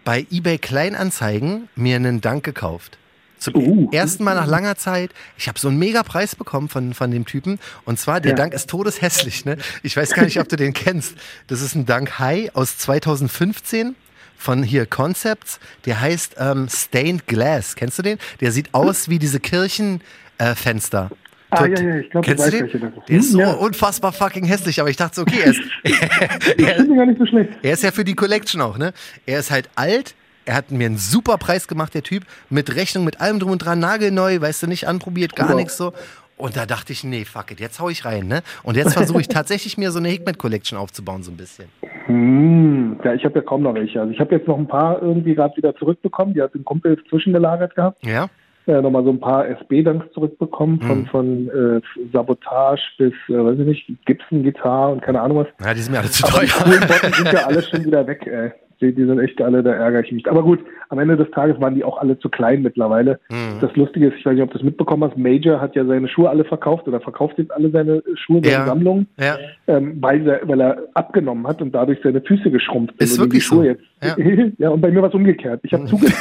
[0.03, 2.97] bei eBay Kleinanzeigen mir einen Dank gekauft.
[3.39, 3.91] Zum Uh.
[3.93, 5.11] ersten Mal nach langer Zeit.
[5.37, 7.59] Ich habe so einen mega Preis bekommen von, von dem Typen.
[7.85, 8.37] Und zwar, der Ja.
[8.37, 9.45] Dank ist todeshässlich.
[9.45, 9.59] Ne?
[9.83, 11.17] Ich weiß gar nicht, ob du den kennst.
[11.49, 13.95] Das ist ein Dank High aus 2015
[14.39, 15.61] von hier Concepts.
[15.85, 17.77] Der heißt ähm, Stained Glass.
[17.77, 18.19] Kennst du den?
[18.41, 21.11] Der sieht aus wie diese Kirchenfenster.
[21.13, 21.28] Äh.
[21.51, 22.61] Ah, ja, ja, ich glaub, ich weiß, du den?
[22.63, 23.09] welche das ist.
[23.09, 23.53] Der ist so ja.
[23.53, 25.61] unfassbar fucking hässlich, aber ich dachte so, okay, er ist,
[26.77, 27.51] finde gar nicht so schlecht.
[27.63, 28.93] er ist ja für die Collection auch, ne?
[29.27, 30.15] Er ist halt alt.
[30.45, 32.25] Er hat mir einen super Preis gemacht, der Typ.
[32.49, 35.93] Mit Rechnung, mit allem drum und dran, nagelneu, weißt du, nicht anprobiert, gar nichts so.
[36.39, 38.43] Und da dachte ich, nee, fuck it, jetzt hau ich rein, ne?
[38.63, 41.67] Und jetzt versuche ich tatsächlich mir so eine Hickman Collection aufzubauen, so ein bisschen.
[42.07, 44.01] Hm, ja, ich habe ja kaum noch welche.
[44.01, 46.33] Also ich habe jetzt noch ein paar irgendwie gerade wieder zurückbekommen.
[46.35, 48.07] Die hat ein Kumpel zwischengelagert gehabt.
[48.07, 48.29] Ja?
[48.69, 51.07] Äh, nochmal so ein paar SB-Danks zurückbekommen, von, Mhm.
[51.07, 51.81] von äh,
[52.13, 55.47] Sabotage bis, äh, weiß ich nicht, Gibson-Gitarre und keine Ahnung was.
[55.67, 56.81] Ja, die sind mir alle zu Aber die teuer.
[56.87, 58.51] Botten sind ja alle schon wieder weg, ey.
[58.81, 60.31] Die, die sind echt alle, da ärgere ich mich.
[60.31, 60.61] Aber gut,
[60.91, 63.19] am Ende des Tages waren die auch alle zu klein mittlerweile.
[63.29, 63.59] Mhm.
[63.61, 66.07] Das Lustige ist, ich weiß nicht, ob du es mitbekommen hast, Major hat ja seine
[66.07, 68.67] Schuhe alle verkauft oder verkauft jetzt alle seine Schuhe, seine Ja.
[68.67, 69.37] Sammlung, Ja.
[69.67, 73.03] ähm, weil, er, weil er abgenommen hat und dadurch seine Füße geschrumpft sind.
[73.03, 73.65] Ist und wirklich die Schuhe so.
[73.65, 73.83] Jetzt,
[74.59, 74.69] ja.
[74.71, 75.61] und bei mir war es umgekehrt.
[75.65, 76.15] Ich habe zugenommen.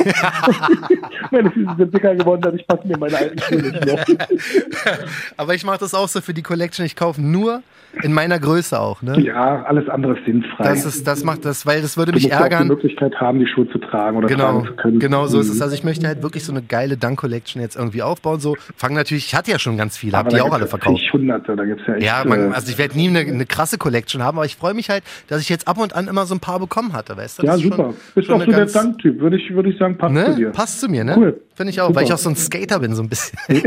[1.31, 4.05] meine Füße sind dicker geworden, dadurch passen mir meine alten Schuhe nicht mehr.
[5.37, 6.85] Aber ich mache das auch so für die Collection.
[6.85, 7.61] Ich kaufe nur
[8.03, 9.19] in meiner Größe auch, ne?
[9.21, 10.63] ja, alles andere ist sinnfrei.
[10.63, 12.67] Das ist, das macht das, weil das würde du mich musst ja auch die ärgern.
[12.67, 14.99] Möglichkeit haben, die Schuhe zu tragen oder Genau, tragen zu können.
[14.99, 15.55] genau so ist es.
[15.55, 15.61] Mhm.
[15.63, 18.39] Also ich möchte halt wirklich so eine geile Dunk Collection jetzt irgendwie aufbauen.
[18.39, 21.01] So fangen natürlich, ich hatte ja schon ganz viele, habe die auch alle ja verkauft.
[21.11, 22.05] Hunderte, da gibt's ja echt.
[22.05, 24.73] Ja, man, äh, also ich werde nie eine, eine krasse Collection haben, aber ich freue
[24.75, 27.39] mich halt, dass ich jetzt ab und an immer so ein paar bekommen hatte, weißt
[27.41, 27.45] du?
[27.47, 27.93] ja, super.
[28.15, 30.35] Bist auch so der Danktyp, würde ich, würde ich sagen, passt zu Ne?
[30.35, 30.49] dir.
[30.51, 31.15] Passt zu mir, ne?
[31.17, 31.41] Cool.
[31.55, 32.15] Finde ich auch, weil ich Super.
[32.15, 33.37] auch so ein Skater bin, so ein bisschen.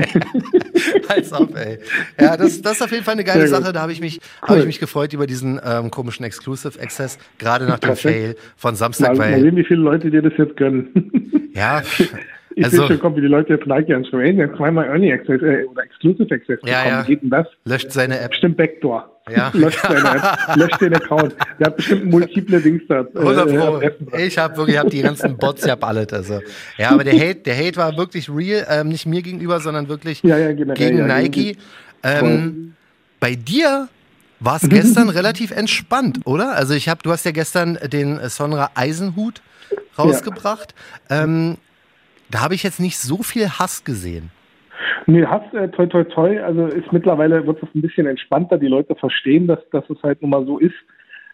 [1.09, 1.79] Als ob, ey.
[2.21, 3.65] Ja, das, das ist auf jeden Fall eine geile Sehr gut.
[3.65, 3.73] Sache.
[3.75, 4.49] Da habe ich mich, Cool.
[4.49, 8.15] habe ich mich gefreut über diesen ähm, komischen Exclusive Access, gerade nach dem Perfekt.
[8.17, 11.51] Fail von Samstag, Mal, mal weil, sehen, wie viele Leute dir das jetzt gönnen.
[11.55, 11.83] ja,
[12.57, 14.27] Ich also, schon, kommt, wie die Leute jetzt Nike anschreiben.
[14.27, 16.87] Ey, der zweimal Early Access äh, oder Exclusive Access Ja, bekommen.
[16.87, 17.03] ja.
[17.03, 17.47] Geht denn das?
[17.65, 18.31] löscht seine App.
[18.31, 19.11] Bestimmt Backdoor.
[19.31, 19.51] Ja.
[19.55, 21.37] löscht seine App, löscht den Account.
[21.61, 23.03] Der hat bestimmt multiple Dings da.
[23.03, 23.75] äh, 100 Pro.
[23.77, 24.21] Adressen dran.
[24.21, 26.13] Ich habe wirklich, ich hab die ganzen Bots, ich hab alles.
[26.13, 26.41] Also.
[26.77, 30.23] Ja, aber der Hate, der Hate war wirklich real, ähm, nicht mir gegenüber, sondern wirklich
[30.25, 31.57] Ja, ja, generell, gegen Nike.
[32.03, 32.75] Ähm,
[33.21, 33.89] bei dir
[34.41, 36.57] war es gestern relativ entspannt, oder?
[36.57, 39.43] Also ich habe, du hast ja gestern den äh, Sonra Eisenhut
[39.99, 40.75] rausgebracht.
[41.11, 41.57] Ähm,
[42.31, 44.31] da habe ich jetzt nicht so viel Hass gesehen.
[45.07, 46.40] Nee, Hass, äh, toi, toi, toi.
[46.40, 48.59] Also ist mittlerweile wird es ein bisschen entspannter.
[48.59, 50.75] Die Leute verstehen, dass, dass es halt nun mal so ist.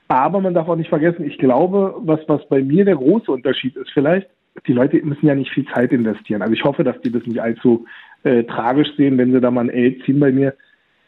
[0.09, 3.76] Aber man darf auch nicht vergessen, ich glaube, was, was bei mir der große Unterschied
[3.76, 4.28] ist, vielleicht,
[4.66, 6.42] die Leute müssen ja nicht viel Zeit investieren.
[6.42, 7.87] Also ich hoffe, dass die das nicht allzu
[8.22, 10.54] äh, tragisch sehen, wenn sie da mal ein Ey ziehen bei mir.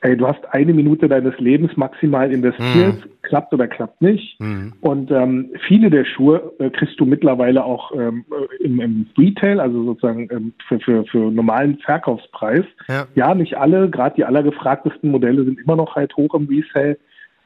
[0.00, 4.38] Ey, du hast eine Minute deines Lebens maximal investiert, klappt oder klappt nicht.
[4.40, 4.72] Mhm.
[4.80, 9.58] Und ähm, viele der Schuhe äh, kriegst du mittlerweile auch ähm, äh, im, im Retail,
[9.58, 12.64] also sozusagen ähm, für, für, für normalen Verkaufspreis.
[12.88, 13.06] Ja.
[13.16, 16.96] Ja, nicht alle, gerade die allergefragtesten Modelle sind immer noch halt hoch im Resale,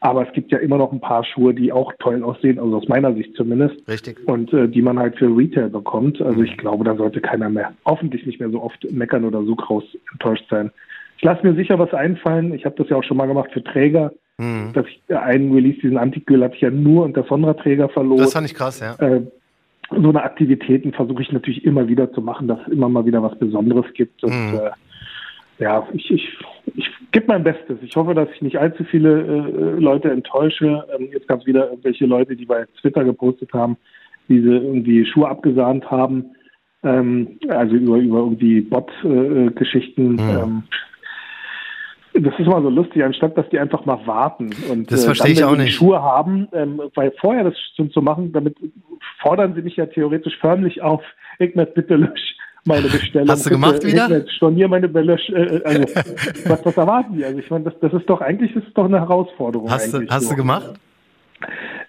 [0.01, 2.89] aber es gibt ja immer noch ein paar Schuhe, die auch toll aussehen, also aus
[2.89, 4.19] meiner Sicht zumindest, Richtig.
[4.27, 6.21] und äh, die man halt für Retail bekommt.
[6.21, 9.55] Also ich glaube, da sollte keiner mehr, hoffentlich nicht mehr so oft meckern oder so
[9.55, 10.71] groß enttäuscht sein.
[11.23, 12.53] Ich lasse mir sicher was einfallen.
[12.53, 14.13] Ich habe das ja auch schon mal gemacht für Träger.
[14.39, 14.73] Mhm.
[14.73, 18.33] Dass ich äh, einen Release, diesen Antikgül, habe ich ja nur unter Sonra-Träger verloren Das
[18.33, 18.95] fand ich krass, ja.
[18.99, 19.23] äh,
[19.91, 23.23] so eine Aktivitäten versuche ich natürlich immer wieder zu machen, dass es immer mal wieder
[23.23, 24.25] was Besonderes gibt.
[24.25, 24.59] Und Mhm.
[24.65, 26.39] äh, ja, ich, ich,
[26.75, 27.79] ich gebe mein Bestes.
[27.83, 30.85] Ich hoffe, dass ich nicht allzu viele äh, Leute enttäusche.
[30.99, 33.77] Ähm, jetzt gab es wieder irgendwelche Leute, die bei Twitter gepostet haben,
[34.29, 36.25] die sie irgendwie Schuhe abgesahnt haben.
[36.83, 40.19] ähm, also über, über irgendwie Bot-Geschichten.
[40.19, 40.31] Äh, mhm.
[40.43, 40.63] ähm,
[42.15, 45.31] das ist mal so lustig, anstatt dass die einfach mal warten und das äh, dann,
[45.31, 45.75] ich auch die nicht.
[45.75, 48.57] Schuhe haben, ähm, weil vorher das schon zu machen, damit
[49.21, 51.03] fordern sie mich ja theoretisch förmlich auf,
[51.39, 53.29] Ignat, bitte lösch meine Bestellung.
[53.29, 54.05] Hast du gemacht bitte, wieder?
[54.07, 55.15] Ignat, stornier meine Bälle.
[55.29, 55.83] Äh, also,
[56.47, 57.25] was, was erwarten die?
[57.25, 59.71] Also ich meine, das, das ist doch eigentlich das ist doch eine Herausforderung.
[59.71, 60.31] Hast, du, hast so.
[60.31, 60.75] du gemacht?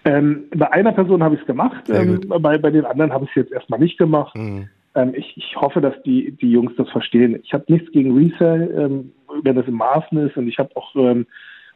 [0.04, 3.30] Ähm, bei einer Person habe ich es gemacht, ähm, bei, bei den anderen habe ich
[3.30, 4.36] es jetzt erstmal nicht gemacht.
[4.36, 4.68] Mhm.
[4.94, 7.38] Ähm, ich, ich hoffe, dass die, die Jungs das verstehen.
[7.42, 10.94] Ich habe nichts gegen Resell, ähm, wenn das im Maßen ist und ich habe auch,
[10.96, 11.26] ähm,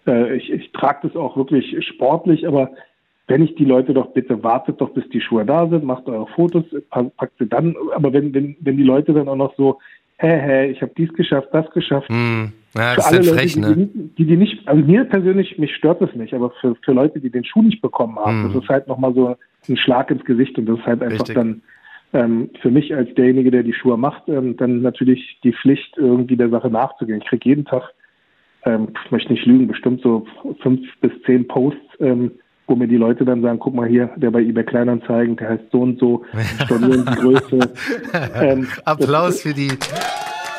[0.06, 2.70] äh, ich, ich trage das auch wirklich sportlich, aber
[3.26, 6.28] wenn ich die Leute doch bitte, wartet doch, bis die Schuhe da sind, macht eure
[6.28, 9.78] Fotos, pa- packt sie dann, aber wenn, wenn, wenn die Leute dann auch noch so,
[10.18, 12.52] hä, hä, ich habe dies geschafft, das geschafft, Mhm.
[12.74, 13.74] Ja, für das ist alle Leute, frech, die, ne?
[13.76, 17.18] die, die, die nicht, also mir persönlich, mich stört das nicht, aber für, für Leute,
[17.18, 18.52] die den Schuh nicht bekommen haben, Mhm.
[18.52, 19.36] das ist halt nochmal so
[19.68, 21.34] ein Schlag ins Gesicht und das ist halt einfach Richtig.
[21.34, 21.62] dann
[22.12, 26.36] ähm, für mich als derjenige, der die Schuhe macht, ähm, dann natürlich die Pflicht, irgendwie
[26.36, 27.20] der Sache nachzugehen.
[27.22, 27.82] Ich kriege jeden Tag,
[28.64, 30.26] ähm, ich möchte nicht lügen, bestimmt so
[30.62, 32.32] fünf bis zehn Posts, ähm,
[32.66, 35.64] wo mir die Leute dann sagen, guck mal hier, der bei eBay Kleinanzeigen, der heißt
[35.72, 36.24] so und so,
[36.64, 37.58] stornieren die Größe.
[38.40, 39.70] Ähm, Applaus für die,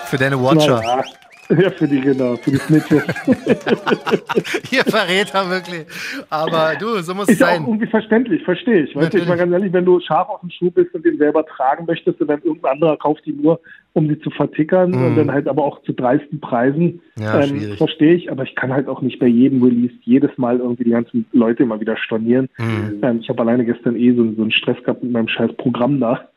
[0.05, 0.81] für deine Watcher.
[0.83, 1.03] Ja,
[1.49, 3.03] ja, für die, genau, für die Snitches.
[4.71, 5.85] Ihr Verräter wirklich.
[6.29, 7.63] Aber du, so muss es Ist auch sein.
[7.65, 8.95] irgendwie verständlich, verstehe ich.
[8.95, 11.17] Weißt du, ich mal ganz ehrlich, wenn du scharf auf den Schuh bist und den
[11.17, 13.59] selber tragen möchtest und dann irgendein anderer kauft die nur,
[13.93, 15.05] um sie zu vertickern Mhm.
[15.05, 18.31] und dann halt aber auch zu dreisten Preisen, Ja, ähm, verstehe ich.
[18.31, 21.63] Aber ich kann halt auch nicht bei jedem Release jedes Mal irgendwie die ganzen Leute
[21.63, 22.47] immer wieder stornieren.
[22.57, 22.99] Mhm.
[23.01, 25.99] Ähm, ich habe alleine gestern eh so, so einen Stress gehabt mit meinem scheiß Programm
[25.99, 26.29] da.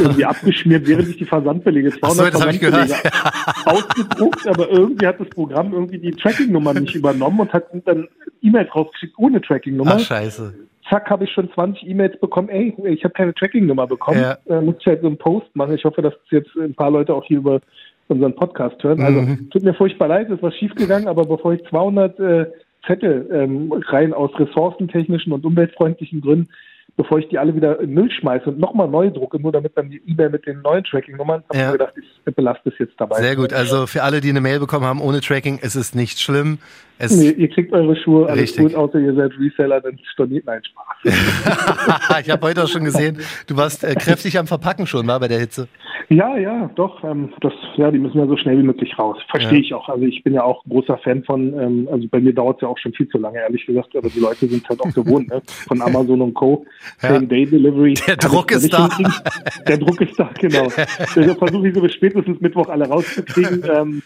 [0.00, 3.10] Irgendwie abgeschmiert, während ich die Versandbelege, Ach so, 200 das hab ich Versandbelege
[3.66, 8.08] ausgedruckt, aber irgendwie hat das Programm irgendwie die Tracking-Nummer nicht übernommen und hat dann
[8.42, 10.54] E-Mails rausgeschickt ohne Tracking-Nummer Ach, scheiße.
[10.88, 14.20] zack, habe ich schon 20 E-Mails bekommen, ey, ich habe keine Tracking-Nummer bekommen.
[14.20, 14.38] Ja.
[14.48, 15.74] Äh, muss ich halt so einen Post machen.
[15.74, 17.60] Ich hoffe, dass jetzt ein paar Leute auch hier über
[18.08, 19.02] unseren Podcast hören.
[19.02, 19.50] Also Mhm.
[19.50, 22.46] tut mir furchtbar leid, es ist was schiefgegangen, aber bevor ich 200 äh,
[22.86, 26.48] Zettel ähm, rein aus ressourcentechnischen und umweltfreundlichen Gründen,
[26.98, 29.88] bevor ich die alle wieder in Müll schmeiße und nochmal neu drucke, nur damit dann
[29.88, 31.60] die E-Mail mit den neuen Tracking-Nummern, habe Ja.
[31.60, 31.94] ich mir gedacht,
[32.26, 33.20] ich belaste es jetzt dabei.
[33.22, 33.52] Sehr gut.
[33.52, 36.58] Also für alle, die eine Mail bekommen haben ohne Tracking, es ist nicht schlimm.
[36.98, 38.64] Es Nee, ihr kriegt eure Schuhe, alles Richtig.
[38.64, 42.20] gut, außer ihr seid Reseller, dann storniert, nein, Spaß.
[42.24, 45.28] ich habe heute auch schon gesehen, du warst äh, kräftig am Verpacken schon, war bei
[45.28, 45.68] der Hitze.
[46.10, 47.04] Ja, ja, doch.
[47.04, 49.18] Ähm, das, ja, die müssen ja so schnell wie möglich raus.
[49.30, 49.64] Verstehe Ja.
[49.64, 49.88] ich auch.
[49.90, 52.68] Also ich bin ja auch großer Fan von, ähm, also bei mir dauert es ja
[52.68, 55.42] auch schon viel zu lange, ehrlich gesagt, aber die Leute sind halt auch gewohnt, ne?
[55.66, 56.64] Von Amazon und Co.
[57.02, 57.10] Ja.
[57.14, 57.94] Same-Day-Delivery.
[58.06, 58.88] Der Kann Druck ist da.
[58.88, 59.12] hinkriegen.
[59.68, 60.68] Der Druck ist da, genau.
[61.14, 63.62] Also versuche ich so bis spätestens Mittwoch alle rauszukriegen.
[63.70, 64.02] Ähm,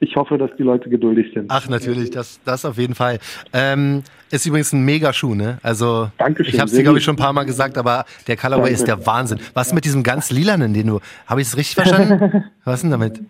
[0.00, 1.46] ich hoffe, dass die Leute geduldig sind.
[1.48, 3.18] Ach, natürlich, das, das auf jeden Fall.
[3.52, 5.58] Ähm, ist übrigens ein Megaschuh, ne?
[5.62, 8.36] Also, Dankeschön, ich habe es dir, glaube ich, schon ein paar Mal gesagt, aber der
[8.36, 8.74] Colorway Danke.
[8.74, 9.38] ist der Wahnsinn.
[9.54, 12.44] Was mit diesem ganz lilanen, den du, habe ich es richtig verstanden?
[12.64, 13.20] Was ist denn damit?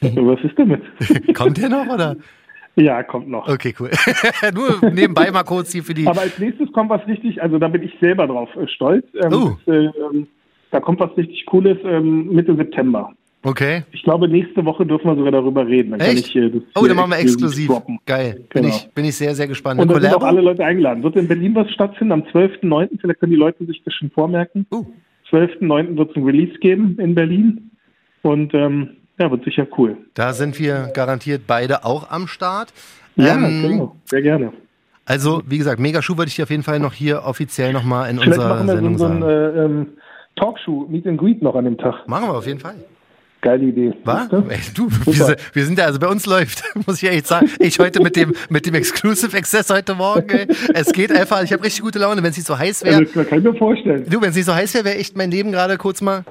[0.00, 0.82] Was ist damit?
[1.36, 2.16] Kommt der noch, oder?
[2.76, 3.48] Ja, kommt noch.
[3.48, 3.90] Okay, cool.
[4.54, 6.06] Nur nebenbei mal kurz hier für die.
[6.06, 9.04] Aber als nächstes kommt was richtig, also da bin ich selber drauf äh, stolz.
[9.20, 9.56] Ähm, Oh.
[9.66, 10.28] das, äh, ähm,
[10.70, 13.12] da kommt was richtig Cooles ähm, Mitte September.
[13.48, 13.84] Okay.
[13.92, 15.90] Ich glaube, nächste Woche dürfen wir sogar darüber reden.
[15.92, 16.28] Dann kann Echt?
[16.28, 17.68] ich, äh, das Oh, dann machen wir exklusiv.
[17.68, 17.98] droppen.
[18.04, 18.44] Geil.
[18.52, 18.74] Bin, Genau.
[18.74, 19.80] ich, bin ich sehr, sehr gespannt.
[19.80, 20.40] Und Eine da sind auch alle?
[20.42, 21.02] Leute eingeladen.
[21.02, 23.00] Wird in Berlin was stattfinden am 12.09.
[23.00, 24.66] Vielleicht können die Leute sich das schon vormerken.
[24.70, 24.84] Uh,
[25.30, 25.96] 12.09.
[25.96, 27.70] wird es ein Release geben in Berlin.
[28.22, 29.96] Und ähm, ja, wird sicher cool.
[30.14, 32.72] da sind wir garantiert beide auch am Start.
[33.16, 33.96] Ja, Ähm, genau.
[34.04, 34.52] Sehr gerne.
[35.06, 38.18] Also, wie gesagt, Megaschuh würde ich dir auf jeden Fall noch hier offiziell nochmal in
[38.18, 39.56] Vielleicht unserer machen wir so, Sendung so ein sagen.
[39.56, 39.86] äh, ähm,
[40.36, 42.06] Talkshow, Meet and Greet noch an dem Tag.
[42.06, 42.74] Machen wir auf jeden Fall.
[43.40, 43.92] Geile Idee.
[44.04, 44.28] Was?
[44.74, 44.90] Du?
[45.06, 47.48] Wir, wir sind ja, also bei uns läuft, muss ich ehrlich sagen.
[47.60, 50.46] Ich heute mit dem, mit dem Exclusive Access heute Morgen, ey.
[50.74, 52.96] Es geht einfach, ich habe richtig gute Laune, wenn es nicht so heiß wäre.
[52.96, 54.06] Also, kann ich mir vorstellen.
[54.08, 56.24] Du, wenn es nicht so heiß wäre, wäre echt mein Leben gerade kurz mal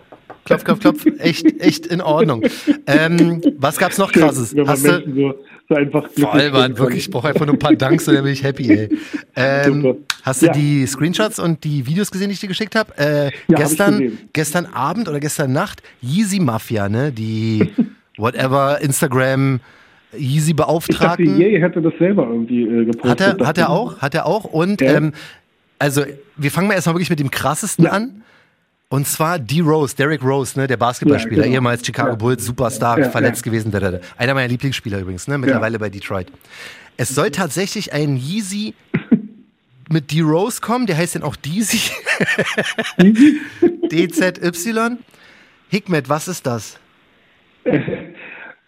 [0.43, 1.05] klopf, klopf, klopf.
[1.19, 2.43] Echt, echt in Ordnung.
[2.87, 4.53] Ähm, was gab's noch krasses?
[4.55, 5.33] Wenn man Hast du, so
[5.75, 8.33] einfach glücklich Voll, Mann, wirklich, ich brauche einfach nur ein paar Danks und dann bin
[8.33, 8.89] ich happy, ey.
[9.35, 10.51] Ähm, hast du Ja.
[10.53, 12.97] die Screenshots und die Videos gesehen, die ich dir geschickt habe?
[12.97, 14.29] Äh, Ja, hab gestern, gesehen.
[14.33, 17.11] gestern Abend oder gestern Nacht, Yeezy Mafia, ne?
[17.11, 17.69] Die
[18.17, 19.59] whatever Instagram
[20.13, 21.39] Yeezy Ich dachte, Beauftragten.
[21.39, 23.09] Jay hätte das selber irgendwie äh, gepostet.
[23.27, 24.45] Hat er, hat er auch, hat er auch.
[24.45, 24.95] Und Ja.
[24.97, 25.13] ähm,
[25.79, 26.03] also
[26.37, 27.91] wir fangen mal erstmal wirklich mit dem krassesten Ja.
[27.91, 28.23] an.
[28.89, 29.59] Und zwar D.
[29.61, 31.55] Rose, Derrick Rose, ne, der Basketballspieler, Ja, genau.
[31.55, 32.15] ehemals Chicago Ja.
[32.15, 33.69] Bulls, Superstar, Ja, verletzt gewesen.
[33.71, 33.99] Da, da, da.
[34.17, 36.27] Einer meiner Lieblingsspieler übrigens, ne, mittlerweile bei Detroit.
[36.95, 38.73] Es soll tatsächlich ein Yeezy
[39.89, 40.21] mit D.
[40.21, 41.91] Rose kommen, der heißt dann auch Deezy.
[43.91, 44.97] DZY.
[45.69, 46.79] Hikmet, was ist das?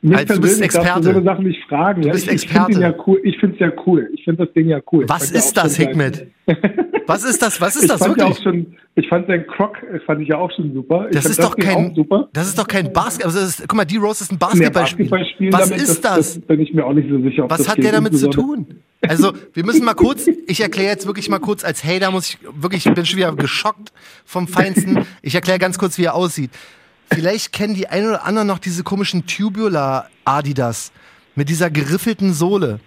[0.02, 1.04] Mich Also, du bist Experte.
[1.04, 2.02] so eine Sachen nicht fragen.
[2.02, 2.82] Du bist ich, ich finde Experte.
[2.82, 3.22] ja cool.
[3.24, 4.10] Ich finde es ja cool.
[4.14, 5.08] Ich finde das Ding ja cool.
[5.08, 5.76] Was ist das.
[5.78, 6.28] Hikmet?
[7.10, 7.60] Was ist das?
[7.60, 8.40] Was ist ich das fand ja wirklich?
[8.40, 11.08] auch schon, ich fand den Croc, äh, fand ich ja auch schon super.
[11.12, 13.36] Das ist doch Ding kein, das ist doch kein Basketball.
[13.36, 15.10] Also das guck mal, D-Rose ist ein Basketballspiel.
[15.10, 16.36] Basketballspielen Was damit, ist das?
[16.36, 16.40] das?
[16.42, 17.50] bin ich mir auch nicht so sicher.
[17.50, 18.84] Was das hat der damit zu tun?
[19.02, 22.38] Also, wir müssen mal kurz, ich erkläre jetzt wirklich mal kurz, als Hater muss ich
[22.54, 23.92] wirklich, ich bin schon wieder geschockt
[24.24, 25.00] vom Feinsten.
[25.24, 26.52] Ich erkläre ganz kurz, wie er aussieht.
[27.12, 30.92] Vielleicht kennen die einen oder anderen noch diese komischen Tubular Adidas
[31.34, 32.80] mit dieser geriffelten Sohle.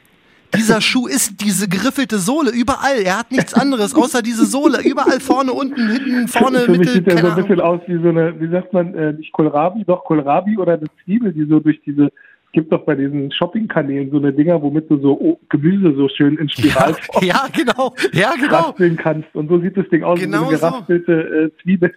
[0.57, 3.01] Dieser Schuh ist diese geriffelte Sohle überall.
[3.05, 4.81] Er hat nichts anderes außer diese Sohle.
[4.83, 8.03] Überall vorne, unten, hinten, vorne, Für mich Mitte, sieht der so ein bisschen aus wie
[8.03, 11.61] so eine, wie sagt man, äh, nicht Kohlrabi, doch Kohlrabi oder eine Zwiebel, die so
[11.61, 15.41] durch diese, es gibt doch bei diesen Shoppingkanälen so eine Dinger, womit du so oh,
[15.49, 17.95] Gemüse so schön in Ja, Spiralform ja, genau.
[18.13, 18.57] Ja, genau.
[18.57, 19.35] raspeln kannst.
[19.35, 21.95] Und so sieht das Ding aus, wie Genau so eine geraspelte äh, Zwiebel.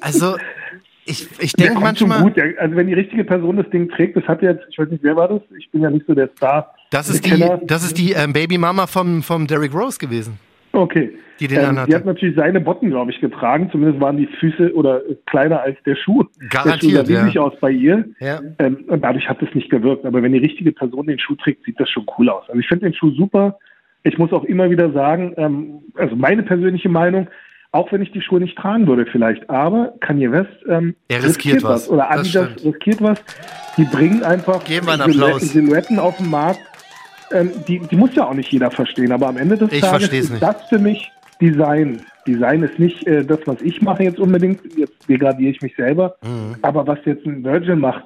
[0.00, 0.36] Also,
[1.10, 2.22] ich, ich denke manchmal.
[2.22, 2.36] gut.
[2.36, 5.02] Der, also wenn die richtige Person das Ding trägt, das hat jetzt, ich weiß nicht,
[5.02, 5.40] wer war das?
[5.58, 6.74] Ich bin ja nicht so der Star.
[6.90, 7.60] Das ist die, Kenner.
[7.64, 10.38] das ist die ähm, Babymama vom, vom Derrick Rose gewesen.
[10.72, 11.10] Okay.
[11.40, 13.70] Die den ähm, die hat natürlich seine Botten, glaube ich, getragen.
[13.72, 16.24] Zumindest waren die Füße oder äh, kleiner als der Schuh.
[16.50, 17.42] Garantiert, Der Schuh sah riesig ja.
[17.42, 18.04] aus bei ihr.
[18.20, 18.40] Ja.
[18.58, 20.04] Ähm, und dadurch hat es nicht gewirkt.
[20.04, 22.44] Aber wenn die richtige Person den Schuh trägt, sieht das schon cool aus.
[22.48, 23.58] Also ich finde den Schuh super.
[24.02, 27.28] Ich muss auch immer wieder sagen, ähm, also meine persönliche Meinung,
[27.72, 31.62] auch wenn ich die Schuhe nicht tragen würde vielleicht, aber Kanye West ähm, Er riskiert
[31.62, 31.88] was.
[31.88, 33.22] Oder Das Adidas riskiert was.
[33.76, 35.40] Die bringen einfach Geben wir einen Applaus.
[35.42, 36.60] Silhouetten, Silhouetten auf den Markt.
[37.32, 40.08] Ähm, die, die muss ja auch nicht jeder verstehen, aber am Ende des Ich Tages
[40.08, 40.42] ist nicht.
[40.42, 42.02] das für mich Design.
[42.26, 44.60] Design ist nicht äh, das, was ich mache jetzt unbedingt.
[44.76, 46.16] Jetzt degradiere ich mich selber.
[46.22, 46.56] Mhm.
[46.62, 48.04] Aber was jetzt ein Virgin macht,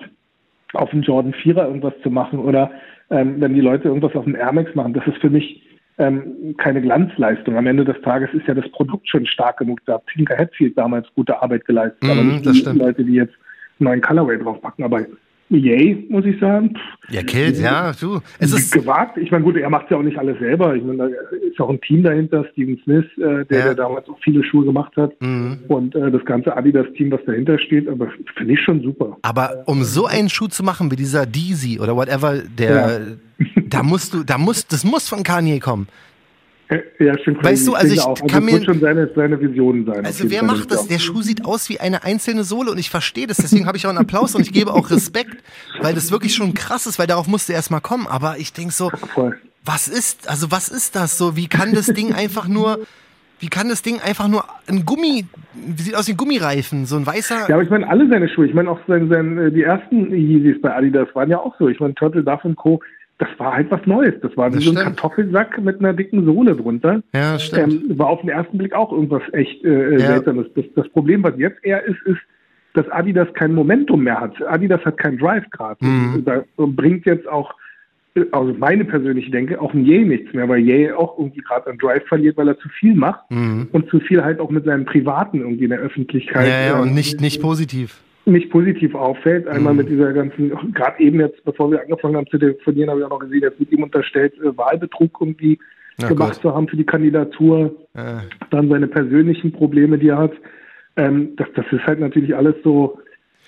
[0.75, 2.71] auf dem Jordan 4er irgendwas zu machen oder
[3.11, 5.63] ähm, wenn die Leute irgendwas auf dem Air Max machen, das ist für mich
[5.99, 7.57] ähm, keine Glanzleistung.
[7.57, 9.81] Am Ende des Tages ist ja das Produkt schon stark genug.
[9.87, 12.79] Da hat Tinker Hatfield damals gute Arbeit geleistet, Mhm, aber nicht das die stimmt.
[12.79, 13.35] Leute, die jetzt
[13.79, 14.85] einen neuen Colorway draufpacken.
[14.85, 15.05] Aber
[15.55, 16.77] yay, muss ich sagen.
[17.11, 18.21] Ja, Kilt, ja, du.
[18.39, 19.17] Es ist, gewagt.
[19.19, 20.75] Ich meine, gut, er macht ja auch nicht alles selber.
[20.75, 21.07] Ich meine, da
[21.47, 23.65] ist auch ein Team dahinter, Steven Smith, äh, der, Ja.
[23.67, 25.13] der damals auch viele Schuhe gemacht hat.
[25.21, 25.59] Mhm.
[25.69, 29.17] Und äh, das ganze Adidas-Team, was dahinter steht, aber finde ich schon super.
[29.23, 33.01] aber um so einen Schuh zu machen wie dieser Deezy oder whatever, der,
[33.69, 35.89] da musst du, da muss, das muss von Kanye kommen.
[36.69, 37.45] Äh, Ja, stimmt.
[37.45, 38.15] Weißt du, also ich auch.
[38.27, 40.05] kann das mir- schon seine, seine Vision sein.
[40.05, 40.83] Also wer Fall, macht das?
[40.83, 43.37] ich Der Schuh sieht aus wie eine einzelne Sohle und ich verstehe das.
[43.37, 45.37] Deswegen habe ich auch einen Applaus und ich gebe auch Respekt,
[45.81, 48.07] weil das wirklich schon krass ist, weil darauf musste erst mal kommen.
[48.07, 49.09] Aber ich denke so, auch.
[49.09, 49.39] Voll.
[49.65, 51.37] was ist, also was ist das so?
[51.37, 52.81] Wie kann das Ding einfach nur,
[53.41, 55.27] wie kann das Ding einfach nur ein Gummi,
[55.77, 57.47] sieht aus wie ein Gummireifen, so ein weißer.
[57.49, 58.47] Ja, aber ich meine, alle seine Schuhe.
[58.47, 61.69] Ich meine, auch sein, sein, äh, die ersten Yeezys bei Adidas waren ja auch so.
[61.69, 62.81] Ich meine, Turtle Duff und Co.,
[63.19, 64.15] das war halt was Neues.
[64.23, 64.97] Das war wie Das so ein stimmt.
[64.97, 67.03] Kartoffelsack mit einer dicken Sohle drunter.
[67.15, 67.85] Ja, stimmt.
[67.91, 69.99] Ähm, war auf den ersten Blick auch irgendwas echt äh, Ja.
[69.99, 70.47] Seltsames.
[70.55, 72.19] Das, das Problem, was jetzt eher ist, ist,
[72.75, 74.35] dass Adidas kein Momentum mehr hat.
[74.47, 75.77] Adidas hat keinen Drive gerade.
[75.85, 76.25] Mhm.
[76.25, 77.55] Da bringt jetzt auch,
[78.17, 81.71] äh, also meine persönliche Denke, auch ein Ye nichts mehr, weil Ye auch irgendwie gerade
[81.71, 83.69] an Drive verliert, weil er zu viel macht Mhm.
[83.71, 86.83] und zu viel halt auch mit seinem Privaten irgendwie in der Öffentlichkeit Ja, ja, äh,
[86.83, 88.01] und nicht, nicht positiv.
[88.27, 89.47] Nicht positiv auffällt.
[89.49, 89.79] Einmal Mhm.
[89.81, 93.11] mit dieser ganzen, gerade eben jetzt, bevor wir angefangen haben zu telefonieren, habe ich auch
[93.11, 95.59] noch gesehen, jetzt wird ihm unterstellt, äh, Wahlbetrug irgendwie
[95.99, 96.43] Na gemacht Gott.
[96.43, 97.75] zu haben für die Kandidatur.
[97.95, 98.15] Äh,
[98.51, 100.33] Dann seine persönlichen Probleme, die er hat.
[100.97, 102.99] Ähm, das, das ist halt natürlich alles so,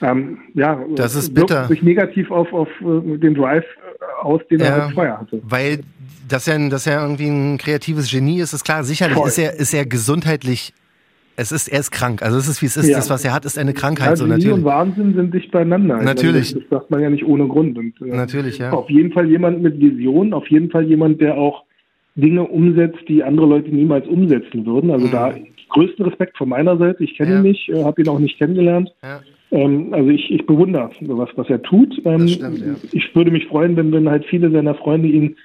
[0.03, 1.67] ähm, ja, Das ist bitter.
[1.69, 4.83] sich negativ auf, auf äh, den Drive äh, aus, den er Ja.
[4.85, 5.41] halt vorher hatte.
[5.45, 5.81] weil
[6.29, 8.83] dass er, dass er irgendwie ein kreatives Genie ist, ist klar.
[8.83, 9.29] Sicherlich Voll.
[9.29, 10.73] ist er, ist er gesundheitlich,
[11.37, 12.23] es ist, er ist krank.
[12.23, 12.89] Also es ist, wie es ist.
[12.89, 12.97] Ja.
[12.97, 14.09] Das, was er hat, ist eine Krankheit.
[14.09, 14.53] Ja, so natürlich.
[14.53, 15.99] und Wahnsinn sind dicht beieinander.
[15.99, 16.55] Ich Natürlich.
[16.55, 17.77] Meine, das, sagt man ja nicht ohne Grund.
[17.79, 18.73] Und, äh, Natürlich, ja.
[18.73, 21.65] Auf jeden Fall jemand mit Vision, auf jeden Fall jemand, der auch
[22.15, 24.91] Dinge umsetzt, die andere Leute niemals umsetzen würden.
[24.91, 25.35] Also da
[25.69, 27.05] größten Respekt von meiner Seite.
[27.05, 27.35] Ich kenne Mhm.
[27.35, 27.41] Ja.
[27.41, 28.91] ihn nicht, äh, habe ihn auch nicht kennengelernt.
[29.03, 29.21] Ja.
[29.51, 32.01] Ähm, also ich, ich bewundere, was, was er tut.
[32.05, 32.75] Ähm, stimmt, ja.
[32.93, 35.37] Ich würde mich freuen, wenn, wenn halt viele seiner Freunde ihn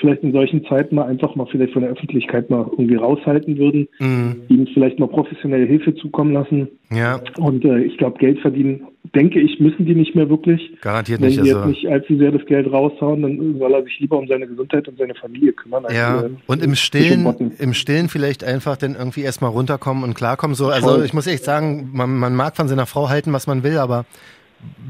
[0.00, 3.86] vielleicht in solchen Zeiten mal einfach mal vielleicht von der Öffentlichkeit mal irgendwie raushalten würden,
[3.98, 4.42] Mhm.
[4.48, 6.68] ihm vielleicht mal professionelle Hilfe zukommen lassen.
[6.92, 8.82] Ja, Und äh, ich glaube, Geld verdienen,
[9.14, 10.60] denke ich, müssen die nicht mehr wirklich.
[10.80, 11.40] garantiert Wenn nicht.
[11.42, 14.26] die jetzt Also, nicht allzu sehr das Geld raushauen, dann soll er sich lieber um
[14.26, 15.84] seine Gesundheit und seine Familie kümmern.
[15.84, 20.14] als, ja, äh, und im Stillen, im Stillen vielleicht einfach dann irgendwie erstmal runterkommen und
[20.14, 20.54] klarkommen.
[20.54, 21.04] So, also Voll.
[21.04, 24.04] ich muss echt sagen, man, man mag von seiner Frau halten, was man will, aber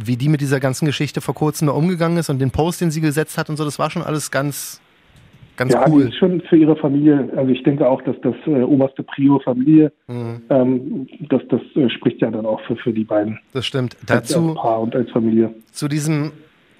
[0.05, 2.91] wie die mit dieser ganzen Geschichte vor kurzem da umgegangen ist und den Post, den
[2.91, 4.81] sie gesetzt hat und so, das war schon alles ganz,
[5.61, 6.03] ganz Ja, cool.
[6.09, 9.93] ist schon für ihre Familie, also ich denke auch, dass das äh, oberste Prio Familie,
[10.09, 13.39] Mhm, ähm, das, das äh, spricht ja dann auch für, für die beiden.
[13.53, 13.97] das stimmt.
[14.07, 15.55] Dazu, als Paar und als Familie.
[15.73, 16.33] zu diesem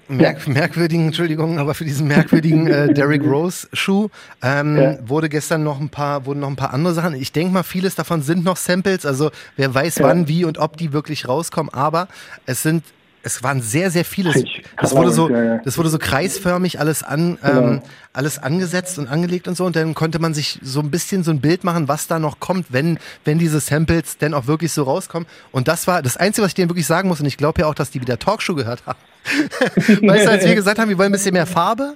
[0.09, 4.09] merk merkwürdigen, Entschuldigung, aber für diesen merkwürdigen äh, Derrick Rose Schuh
[4.43, 4.97] ähm, Ja.
[5.07, 7.13] wurde gestern noch ein paar, wurden noch ein paar andere Sachen.
[7.15, 9.05] Ich denke mal, vieles davon sind noch Samples.
[9.05, 10.05] Also wer weiß, Ja.
[10.07, 11.71] wann, wie und ob die wirklich rauskommen.
[11.73, 12.07] Aber
[12.45, 12.83] es sind
[13.23, 14.33] es waren sehr, sehr viele.
[14.79, 17.83] Das wurde so, das wurde so kreisförmig alles an, ähm, genau.
[18.13, 19.65] alles angesetzt und angelegt und so.
[19.65, 22.39] Und dann konnte man sich so ein bisschen so ein Bild machen, was da noch
[22.39, 25.27] kommt, wenn, wenn diese Samples denn auch wirklich so rauskommen.
[25.51, 27.19] Und das war das Einzige, was ich denen wirklich sagen muss.
[27.19, 28.99] Und ich glaube ja auch, dass die wieder Talkshow gehört haben.
[30.07, 31.95] weißt du, als wir gesagt haben, wir wollen ein bisschen mehr Farbe.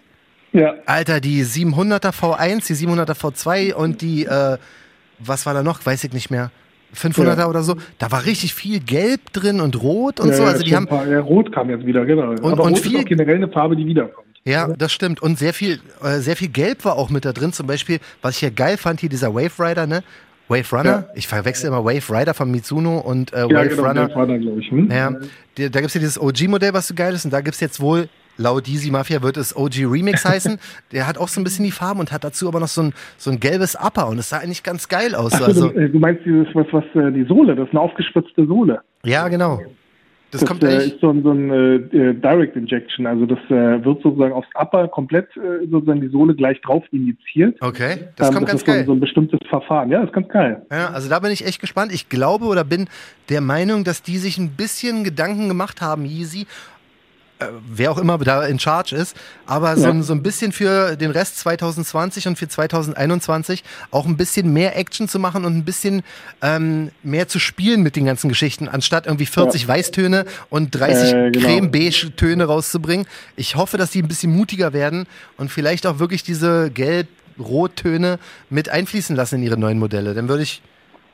[0.54, 0.76] Ja.
[0.86, 4.58] Alter, die 700er V1, die 700er V2 und die, äh,
[5.20, 5.86] was war da noch?
[5.86, 6.52] Weiß ich nicht mehr.
[6.96, 7.48] 500er ja.
[7.48, 10.44] oder so, da war richtig viel Gelb drin und Rot und ja, so.
[10.44, 12.32] Also die haben paar, ja, Rot kam jetzt wieder, genau.
[12.32, 14.26] Und, Aber und Rot viel, ist auch generell eine Farbe, die wiederkommt.
[14.48, 15.22] Ja, das stimmt.
[15.22, 17.52] Und sehr viel, äh, sehr viel Gelb war auch mit da drin.
[17.52, 20.04] Zum Beispiel, was ich hier geil fand, hier dieser Wave Rider, ne?
[20.48, 20.90] Wave Runner?
[20.90, 21.08] Ja.
[21.16, 24.10] Ich verwechsel immer Wave Rider von Mitsuno und äh, Wave genau, Runner.
[24.10, 24.70] Wave Runner, glaube ich.
[24.70, 24.92] Hm?
[24.92, 27.26] Ja, da gibt es ja dieses OG-Modell, was so geil ist.
[27.26, 30.58] Und da gibt es jetzt wohl laut Easy Mafia wird es OG Remix heißen.
[30.92, 32.94] Der hat auch so ein bisschen die Farben und hat dazu aber noch so ein,
[33.18, 35.34] so ein gelbes Upper und es sah eigentlich ganz geil aus.
[35.36, 38.46] Ach, also, du, du, meinst dieses, was, was, äh, die Sohle, das ist eine aufgespritzte
[38.46, 38.82] Sohle.
[39.04, 39.60] Ja, genau.
[40.36, 43.40] Das, das kommt äh, ist so ein, so ein äh, äh, Direct Injection, also das
[43.46, 47.56] äh, wird sozusagen aufs Upper komplett äh, sozusagen die Sohle gleich drauf injiziert.
[47.62, 48.80] Okay, das ähm, kommt das ganz ist geil.
[48.82, 50.66] So, so ein bestimmtes Verfahren, ja, das ist ganz geil.
[50.70, 51.94] Ja, also da bin ich echt gespannt.
[51.94, 52.88] Ich glaube oder bin
[53.30, 56.46] der Meinung, dass die sich ein bisschen Gedanken gemacht haben, Yeezy, äh,
[57.70, 60.02] wer auch immer da in Charge ist, aber so, ja.
[60.02, 65.08] so, ein bisschen für den Rest 2020 und für 2021 auch ein bisschen mehr Action
[65.10, 66.04] zu machen und ein bisschen
[66.42, 69.68] ähm, mehr zu spielen mit den ganzen Geschichten, anstatt irgendwie 40 ja.
[69.68, 71.46] Weißtöne und 30 äh, genau.
[71.46, 73.06] Creme-Beige-Töne rauszubringen.
[73.36, 75.06] Ich hoffe, dass die ein bisschen mutiger werden
[75.38, 78.20] und vielleicht auch wirklich diese Gelb-Rot-Töne
[78.50, 80.14] mit einfließen lassen in ihre neuen Modelle.
[80.14, 80.62] Dann würde ich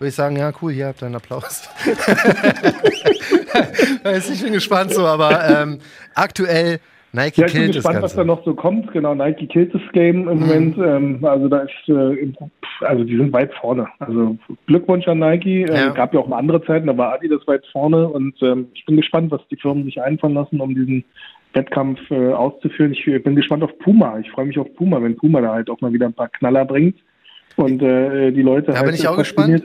[0.02, 1.70] würde ich sagen, ja, cool, hier habt ihr einen Applaus.
[4.32, 5.78] ich bin gespannt so, aber ähm,
[6.16, 6.80] aktuell
[7.14, 8.92] Nike ja, ich bin gespannt, was da noch so kommt.
[8.94, 10.48] Genau, Nike killt das Game im mhm.
[10.48, 10.76] Moment.
[10.80, 12.34] Ähm, also da ist, äh,
[12.80, 13.88] also die sind weit vorne.
[14.00, 15.62] Also Glückwunsch an Nike.
[15.64, 15.90] Ähm, ja.
[15.90, 18.98] gab ja auch mal andere Zeiten, da war Adidas weit vorne und ähm, ich bin
[18.98, 21.04] gespannt, was die Firmen sich einfallen lassen, um diesen
[21.54, 22.94] Wettkampf äh, auszuführen.
[22.94, 24.18] Ich bin gespannt auf Puma.
[24.18, 26.66] Ich freue mich auf Puma, wenn Puma da halt auch mal wieder ein paar Knaller
[26.66, 26.98] bringt
[27.56, 28.72] und äh, die Leute.
[28.72, 29.62] Da halt bin ich auch gespannt.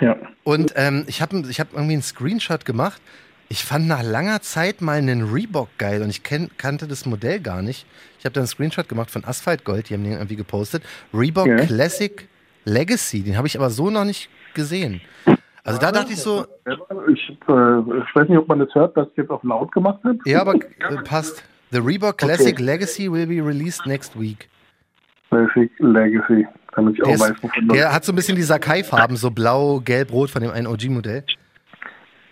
[0.00, 0.16] Ja.
[0.42, 3.00] Und ähm, ich habe ich hab irgendwie einen Screenshot gemacht.
[3.48, 7.40] Ich fand nach langer Zeit mal einen Reebok geil und ich kenn, kannte das Modell
[7.40, 7.86] gar nicht.
[8.18, 10.82] Ich habe da einen Screenshot gemacht von Asphalt Gold, die haben den irgendwie gepostet.
[11.12, 11.56] Reebok ja.
[11.56, 12.26] Classic
[12.64, 15.00] Legacy, den habe ich aber so noch nicht gesehen.
[15.62, 16.46] Also da dachte ich so.
[16.66, 20.02] Ich, äh, ich weiß nicht, ob man das hört, dass ich jetzt auf laut gemacht
[20.04, 20.18] habe.
[20.26, 21.44] Ja, aber äh, passt.
[21.70, 22.62] The Reebok Classic okay.
[22.62, 24.48] Legacy will be released next week.
[25.30, 29.16] Classic Legacy damit ich der auch weiß, wovon Der hat so ein bisschen die Sakai-Farben,
[29.16, 31.24] so blau, gelb, rot von dem einen OG-Modell.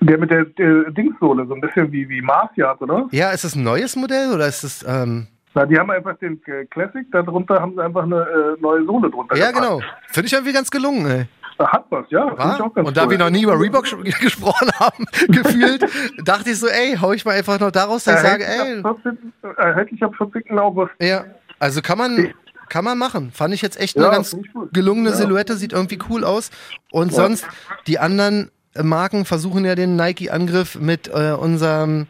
[0.01, 3.07] Der mit der, der Dingssohle, so ein bisschen wie, wie Marcia, oder?
[3.13, 4.85] Ja, ist das ein neues Modell oder ist das.
[4.89, 9.11] Ähm Na, die haben einfach den Classic, darunter haben sie einfach eine äh, neue Sohle
[9.11, 9.37] drunter.
[9.37, 9.65] Ja, gepackt.
[9.65, 9.81] genau.
[10.09, 11.27] Finde ich irgendwie ganz gelungen, ey.
[11.59, 12.25] Hat was, ja.
[12.25, 13.11] und da cool.
[13.11, 13.85] wir noch nie über Reebok
[14.21, 15.87] gesprochen haben, gefühlt,
[16.25, 18.83] dachte ich so, ey, hau ich mal einfach noch daraus, dass ich sage, ey.
[18.83, 20.59] 14, erhältlich ab 14.
[20.59, 20.91] August.
[21.01, 21.25] Ja,
[21.61, 22.35] also kann man,
[22.73, 23.33] kann man machen.
[23.35, 24.35] Fand ich jetzt echt ja, eine ganz
[24.73, 25.17] gelungene ja.
[25.17, 26.51] Silhouette, sieht irgendwie cool aus.
[26.91, 27.17] Und ja.
[27.17, 27.45] sonst,
[27.87, 32.07] die anderen Marken versuchen ja den Nike-Angriff mit äh, unserem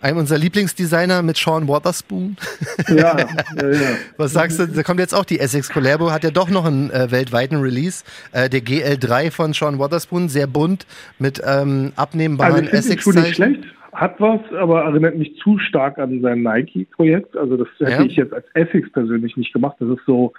[0.00, 2.36] einem unserer Lieblingsdesigner mit Sean Waterspoon.
[2.88, 3.80] Ja, ja, ja.
[4.16, 4.66] Was sagst du?
[4.66, 8.02] Da kommt jetzt auch die Essex Collabo, hat ja doch noch einen äh, weltweiten Release.
[8.32, 10.86] Äh, der GL3 von Sean Waterspoon, sehr bunt
[11.20, 13.66] mit ähm, abnehmbaren also Essex-Zeichen.
[13.92, 17.36] Hat was, aber erinnert mich zu stark an sein Nike-Projekt.
[17.36, 18.04] Also das hätte ja.
[18.04, 19.76] ich jetzt als Essex persönlich nicht gemacht.
[19.80, 20.32] Das ist so,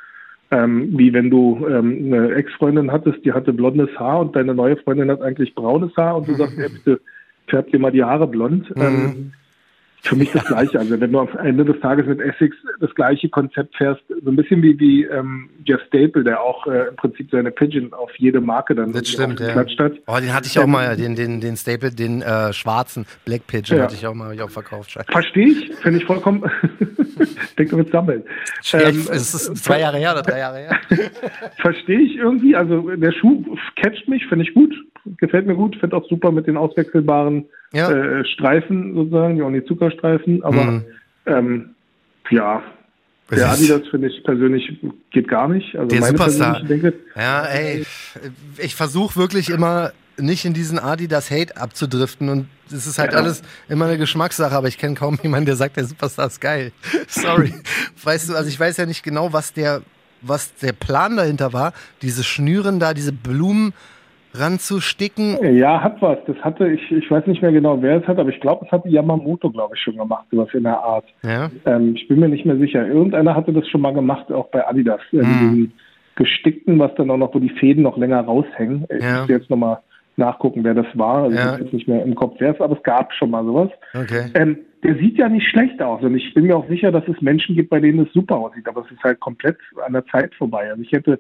[0.50, 4.78] ähm, wie wenn du ähm, eine Ex-Freundin hattest, die hatte blondes Haar und deine neue
[4.78, 7.00] Freundin hat eigentlich braunes Haar und du sagst, ja, bitte
[7.48, 8.76] färb dir mal die Haare blond.
[8.76, 8.82] Mhm.
[8.82, 9.34] Ähm,
[10.04, 10.80] für mich das Gleiche.
[10.80, 14.36] Also wenn du am Ende des Tages mit Essex das gleiche Konzept fährst, so ein
[14.36, 18.42] bisschen wie, wie ähm, Jeff Staple, der auch äh, im Prinzip seine Pigeon auf jede
[18.42, 19.56] Marke dann das stimmt, ja.
[19.56, 19.94] hat.
[20.08, 23.48] Oh, den hatte ich auch ähm, mal, den, den, den Staple, den äh, schwarzen Black
[23.48, 23.86] Pigeon ja.
[23.86, 24.98] hatte ich auch mal ich auch verkauft.
[25.10, 26.44] Verstehe ich, finde ich vollkommen.
[27.20, 28.24] ich denke, mit sammeln.
[28.74, 30.80] Ähm, es ist zwei Jahre her oder drei Jahre her.
[31.62, 32.58] Verstehe ich irgendwie.
[32.58, 33.44] Also der Schuh
[33.82, 34.74] catcht mich, finde ich gut
[35.18, 35.76] gefällt mir gut.
[35.78, 37.92] Finde auch super mit den auswechselbaren ja.
[37.92, 40.44] äh, Streifen sozusagen, die Onizuka-Streifen.
[40.44, 40.86] Aber mhm.
[41.26, 41.70] ähm,
[42.30, 42.64] ja,
[43.32, 44.80] der Adidas finde ich persönlich
[45.12, 45.76] geht gar nicht.
[45.76, 46.62] Also der Superstar.
[46.64, 47.86] Denke, ja, ey,
[48.58, 53.20] ich versuche wirklich immer nicht in diesen Adidas-Hate abzudriften und es ist halt ja.
[53.20, 56.72] alles immer eine Geschmackssache, aber ich kenne kaum jemanden, der sagt, der Superstar ist geil.
[57.08, 57.54] Sorry.
[58.04, 59.82] weißt du, also ich weiß ja nicht genau, was der,
[60.22, 61.74] was der Plan dahinter war.
[62.02, 63.74] Diese Schnüren da, diese Blumen
[64.34, 65.56] ranzusticken?
[65.56, 66.18] Ja, hat was.
[66.28, 68.72] Das hatte ich, ich weiß nicht mehr genau, wer es hat, aber ich glaube, es
[68.72, 71.06] hatte Yamamoto, glaube ich, schon gemacht, sowas in der Art.
[71.24, 71.50] Ja.
[71.66, 72.86] Ähm, ich bin mir nicht mehr sicher.
[72.88, 75.02] Irgendeiner hatte das schon mal gemacht, auch bei Adidas.
[75.12, 75.20] Hm.
[75.20, 75.72] Äh, mhm.
[76.16, 78.86] Gestickten, was dann auch noch, wo die Fäden noch länger raushängen.
[78.96, 79.22] Ich ja.
[79.22, 79.80] muss jetzt nochmal
[80.16, 81.24] nachgucken, wer das war.
[81.24, 81.42] Also Ja.
[81.42, 83.70] ich habe jetzt nicht mehr im Kopf, wer es, aber es gab schon mal sowas.
[83.96, 84.30] Okay.
[84.36, 87.20] Ähm, der sieht ja nicht schlecht aus und ich bin mir auch sicher, dass es
[87.22, 90.36] Menschen gibt, bei denen es super aussieht, aber es ist halt komplett an der Zeit
[90.36, 90.70] vorbei.
[90.70, 91.20] Also ich hätte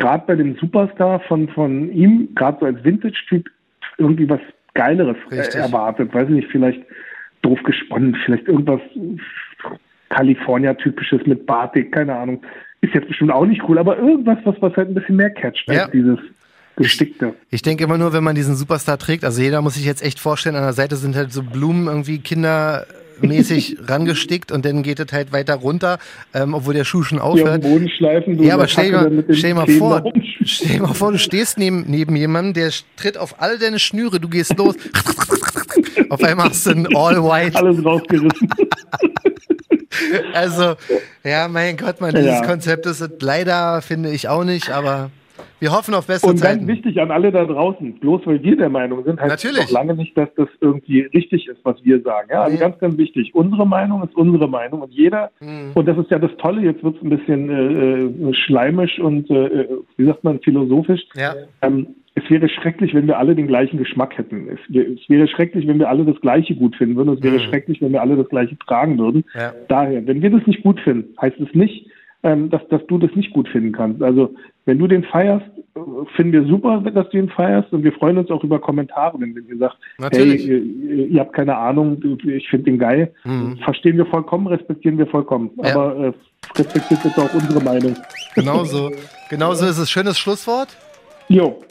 [0.00, 3.48] gerade bei dem Superstar von, von ihm, gerade so als Vintage-Typ,
[3.98, 4.40] irgendwie was
[4.74, 5.60] Geileres äh, Richtig.
[5.60, 6.12] erwartet.
[6.12, 6.80] Weiß ich nicht, vielleicht
[7.42, 8.80] doof gesponnen, vielleicht irgendwas
[10.08, 12.42] California-typisches mit Batik, keine Ahnung.
[12.80, 15.68] Ist jetzt bestimmt auch nicht cool, aber irgendwas, was, was halt ein bisschen mehr catcht
[15.68, 15.82] Ja.
[15.84, 16.18] als dieses
[16.76, 17.34] Gestickte.
[17.50, 20.18] Ich denke immer nur, wenn man diesen Superstar trägt, also jeder muss sich jetzt echt
[20.18, 22.20] vorstellen, an der Seite sind halt so Blumen irgendwie
[23.20, 25.98] kindermäßig rangestickt und dann geht es halt weiter runter,
[26.34, 27.62] ähm, obwohl der Schuh schon aufhört.
[27.62, 28.36] Boden schleifen.
[28.36, 30.02] du Ja, aber stell mal, stell mal vor,
[30.44, 34.28] stell mal vor, du stehst neben, neben jemandem, der tritt auf alle deine Schnüre, du
[34.28, 34.74] gehst los.
[36.10, 37.56] auf einmal hast du ein All White.
[37.56, 38.48] Alles rausgerissen.
[40.32, 40.76] Also,
[41.24, 42.46] ja, mein Gott, man, dieses Ja.
[42.46, 45.10] Konzept ist leider, finde ich auch nicht, aber
[45.60, 46.66] wir hoffen auf bessere Und ganz Zeiten.
[46.66, 49.64] wichtig an alle da draußen, bloß weil wir der Meinung sind, heißt Natürlich.
[49.64, 52.28] noch lange nicht, dass das irgendwie richtig ist, was wir sagen.
[52.32, 52.60] Ja, also Nee.
[52.60, 53.34] ganz, ganz wichtig.
[53.34, 55.72] Unsere Meinung ist unsere Meinung und jeder, Mhm.
[55.74, 59.30] und das ist ja das Tolle, jetzt wird es ein bisschen äh, äh, schleimisch und,
[59.30, 61.02] äh, wie sagt man, philosophisch.
[61.16, 61.34] Ja.
[61.62, 64.48] Ähm, es wäre schrecklich, wenn wir alle den gleichen Geschmack hätten.
[64.48, 67.14] Es, es wäre schrecklich, wenn wir alle das Gleiche gut finden würden.
[67.14, 67.40] Es wäre Mhm.
[67.48, 69.24] schrecklich, wenn wir alle das Gleiche tragen würden.
[69.34, 69.52] Ja.
[69.68, 71.86] Daher, wenn wir das nicht gut finden, heißt es nicht,
[72.22, 74.02] ähm, dass, dass du das nicht gut finden kannst.
[74.02, 74.34] Also,
[74.66, 75.80] wenn du den feierst, äh,
[76.16, 79.34] finden wir super, dass du ihn feierst und wir freuen uns auch über Kommentare, wenn
[79.34, 80.46] ihr sagt, Natürlich.
[80.46, 83.12] hey, ihr, ihr habt keine Ahnung, ich finde den geil.
[83.24, 83.58] Mhm.
[83.64, 85.50] Verstehen wir vollkommen, respektieren wir vollkommen.
[85.62, 85.74] Ja.
[85.74, 86.12] Aber äh,
[86.58, 87.96] respektiert jetzt auch unsere Meinung.
[88.34, 88.90] Genau so.
[89.28, 89.90] Genau so ist es.
[89.90, 90.76] Schönes Schlusswort.
[91.28, 91.62] Jo,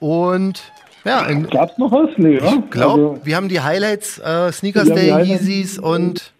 [0.00, 0.62] Und
[1.04, 2.10] ja, gab's noch was?
[2.16, 2.44] Nee, ja?
[2.44, 5.10] ich glaube, Also, wir haben die Highlights, äh, Sneakers Day.
[5.24, 6.32] Yeezys und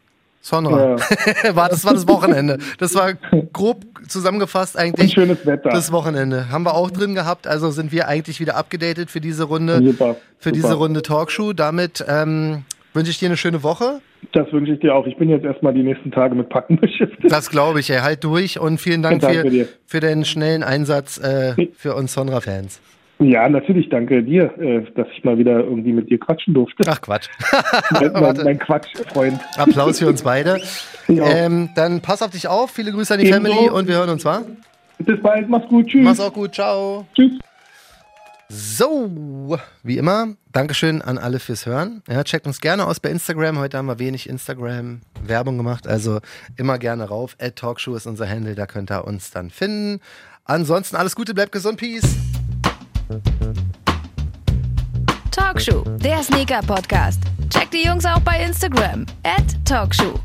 [0.44, 0.96] Sonra.
[1.44, 1.56] Ja.
[1.56, 2.58] war, das war das Wochenende.
[2.78, 3.14] Das war
[3.52, 5.70] grob zusammengefasst ein eigentlich schönes Wetter.
[5.70, 6.50] das Wochenende.
[6.50, 10.16] Haben wir auch drin gehabt, also sind wir eigentlich wieder abgedatet für diese Runde, Super,
[10.38, 10.52] für super.
[10.52, 11.52] diese Runde Talkshow.
[11.52, 14.00] Damit ähm, wünsche ich dir eine schöne Woche.
[14.32, 15.06] Das wünsche ich dir auch.
[15.06, 17.30] Ich bin jetzt erstmal die nächsten Tage mit Packen beschäftigt.
[17.30, 17.98] Das glaube ich, ey.
[17.98, 19.68] Halt durch und vielen Dank Danke für, dir.
[19.86, 22.80] für deinen schnellen Einsatz äh, für uns Sonra-Fans.
[23.22, 26.82] Ja, natürlich danke dir, äh, dass ich mal wieder irgendwie mit dir quatschen durfte.
[26.86, 27.28] Ach Quatsch.
[27.90, 29.40] mein, mein, mein Quatschfreund.
[29.56, 30.60] Applaus für uns beide.
[31.08, 31.26] Ja.
[31.26, 32.70] Ähm, dann pass auf dich auf.
[32.70, 33.52] Viele Grüße an die Ebenso.
[33.52, 34.42] Family und wir hören uns, wa?
[34.98, 36.04] Bis bald, mach's gut, tschüss.
[36.04, 36.54] Mach's auch gut.
[36.54, 37.06] Ciao.
[37.14, 37.32] Tschüss.
[38.48, 42.02] So, wie immer, Dankeschön an alle fürs Hören.
[42.08, 43.58] Ja, checkt uns gerne aus bei Instagram.
[43.58, 46.20] Heute haben wir wenig Instagram-Werbung gemacht, also
[46.56, 47.36] immer gerne rauf.
[47.40, 50.00] At Talkshow ist unser Handle, da könnt ihr uns dann finden.
[50.44, 52.16] Ansonsten alles Gute, bleibt gesund, Peace.
[55.30, 57.22] Talkshow, der Sneaker-Podcast.
[57.50, 59.06] Checkt die Jungs auch bei Instagram.
[59.22, 60.18] At Talkshow.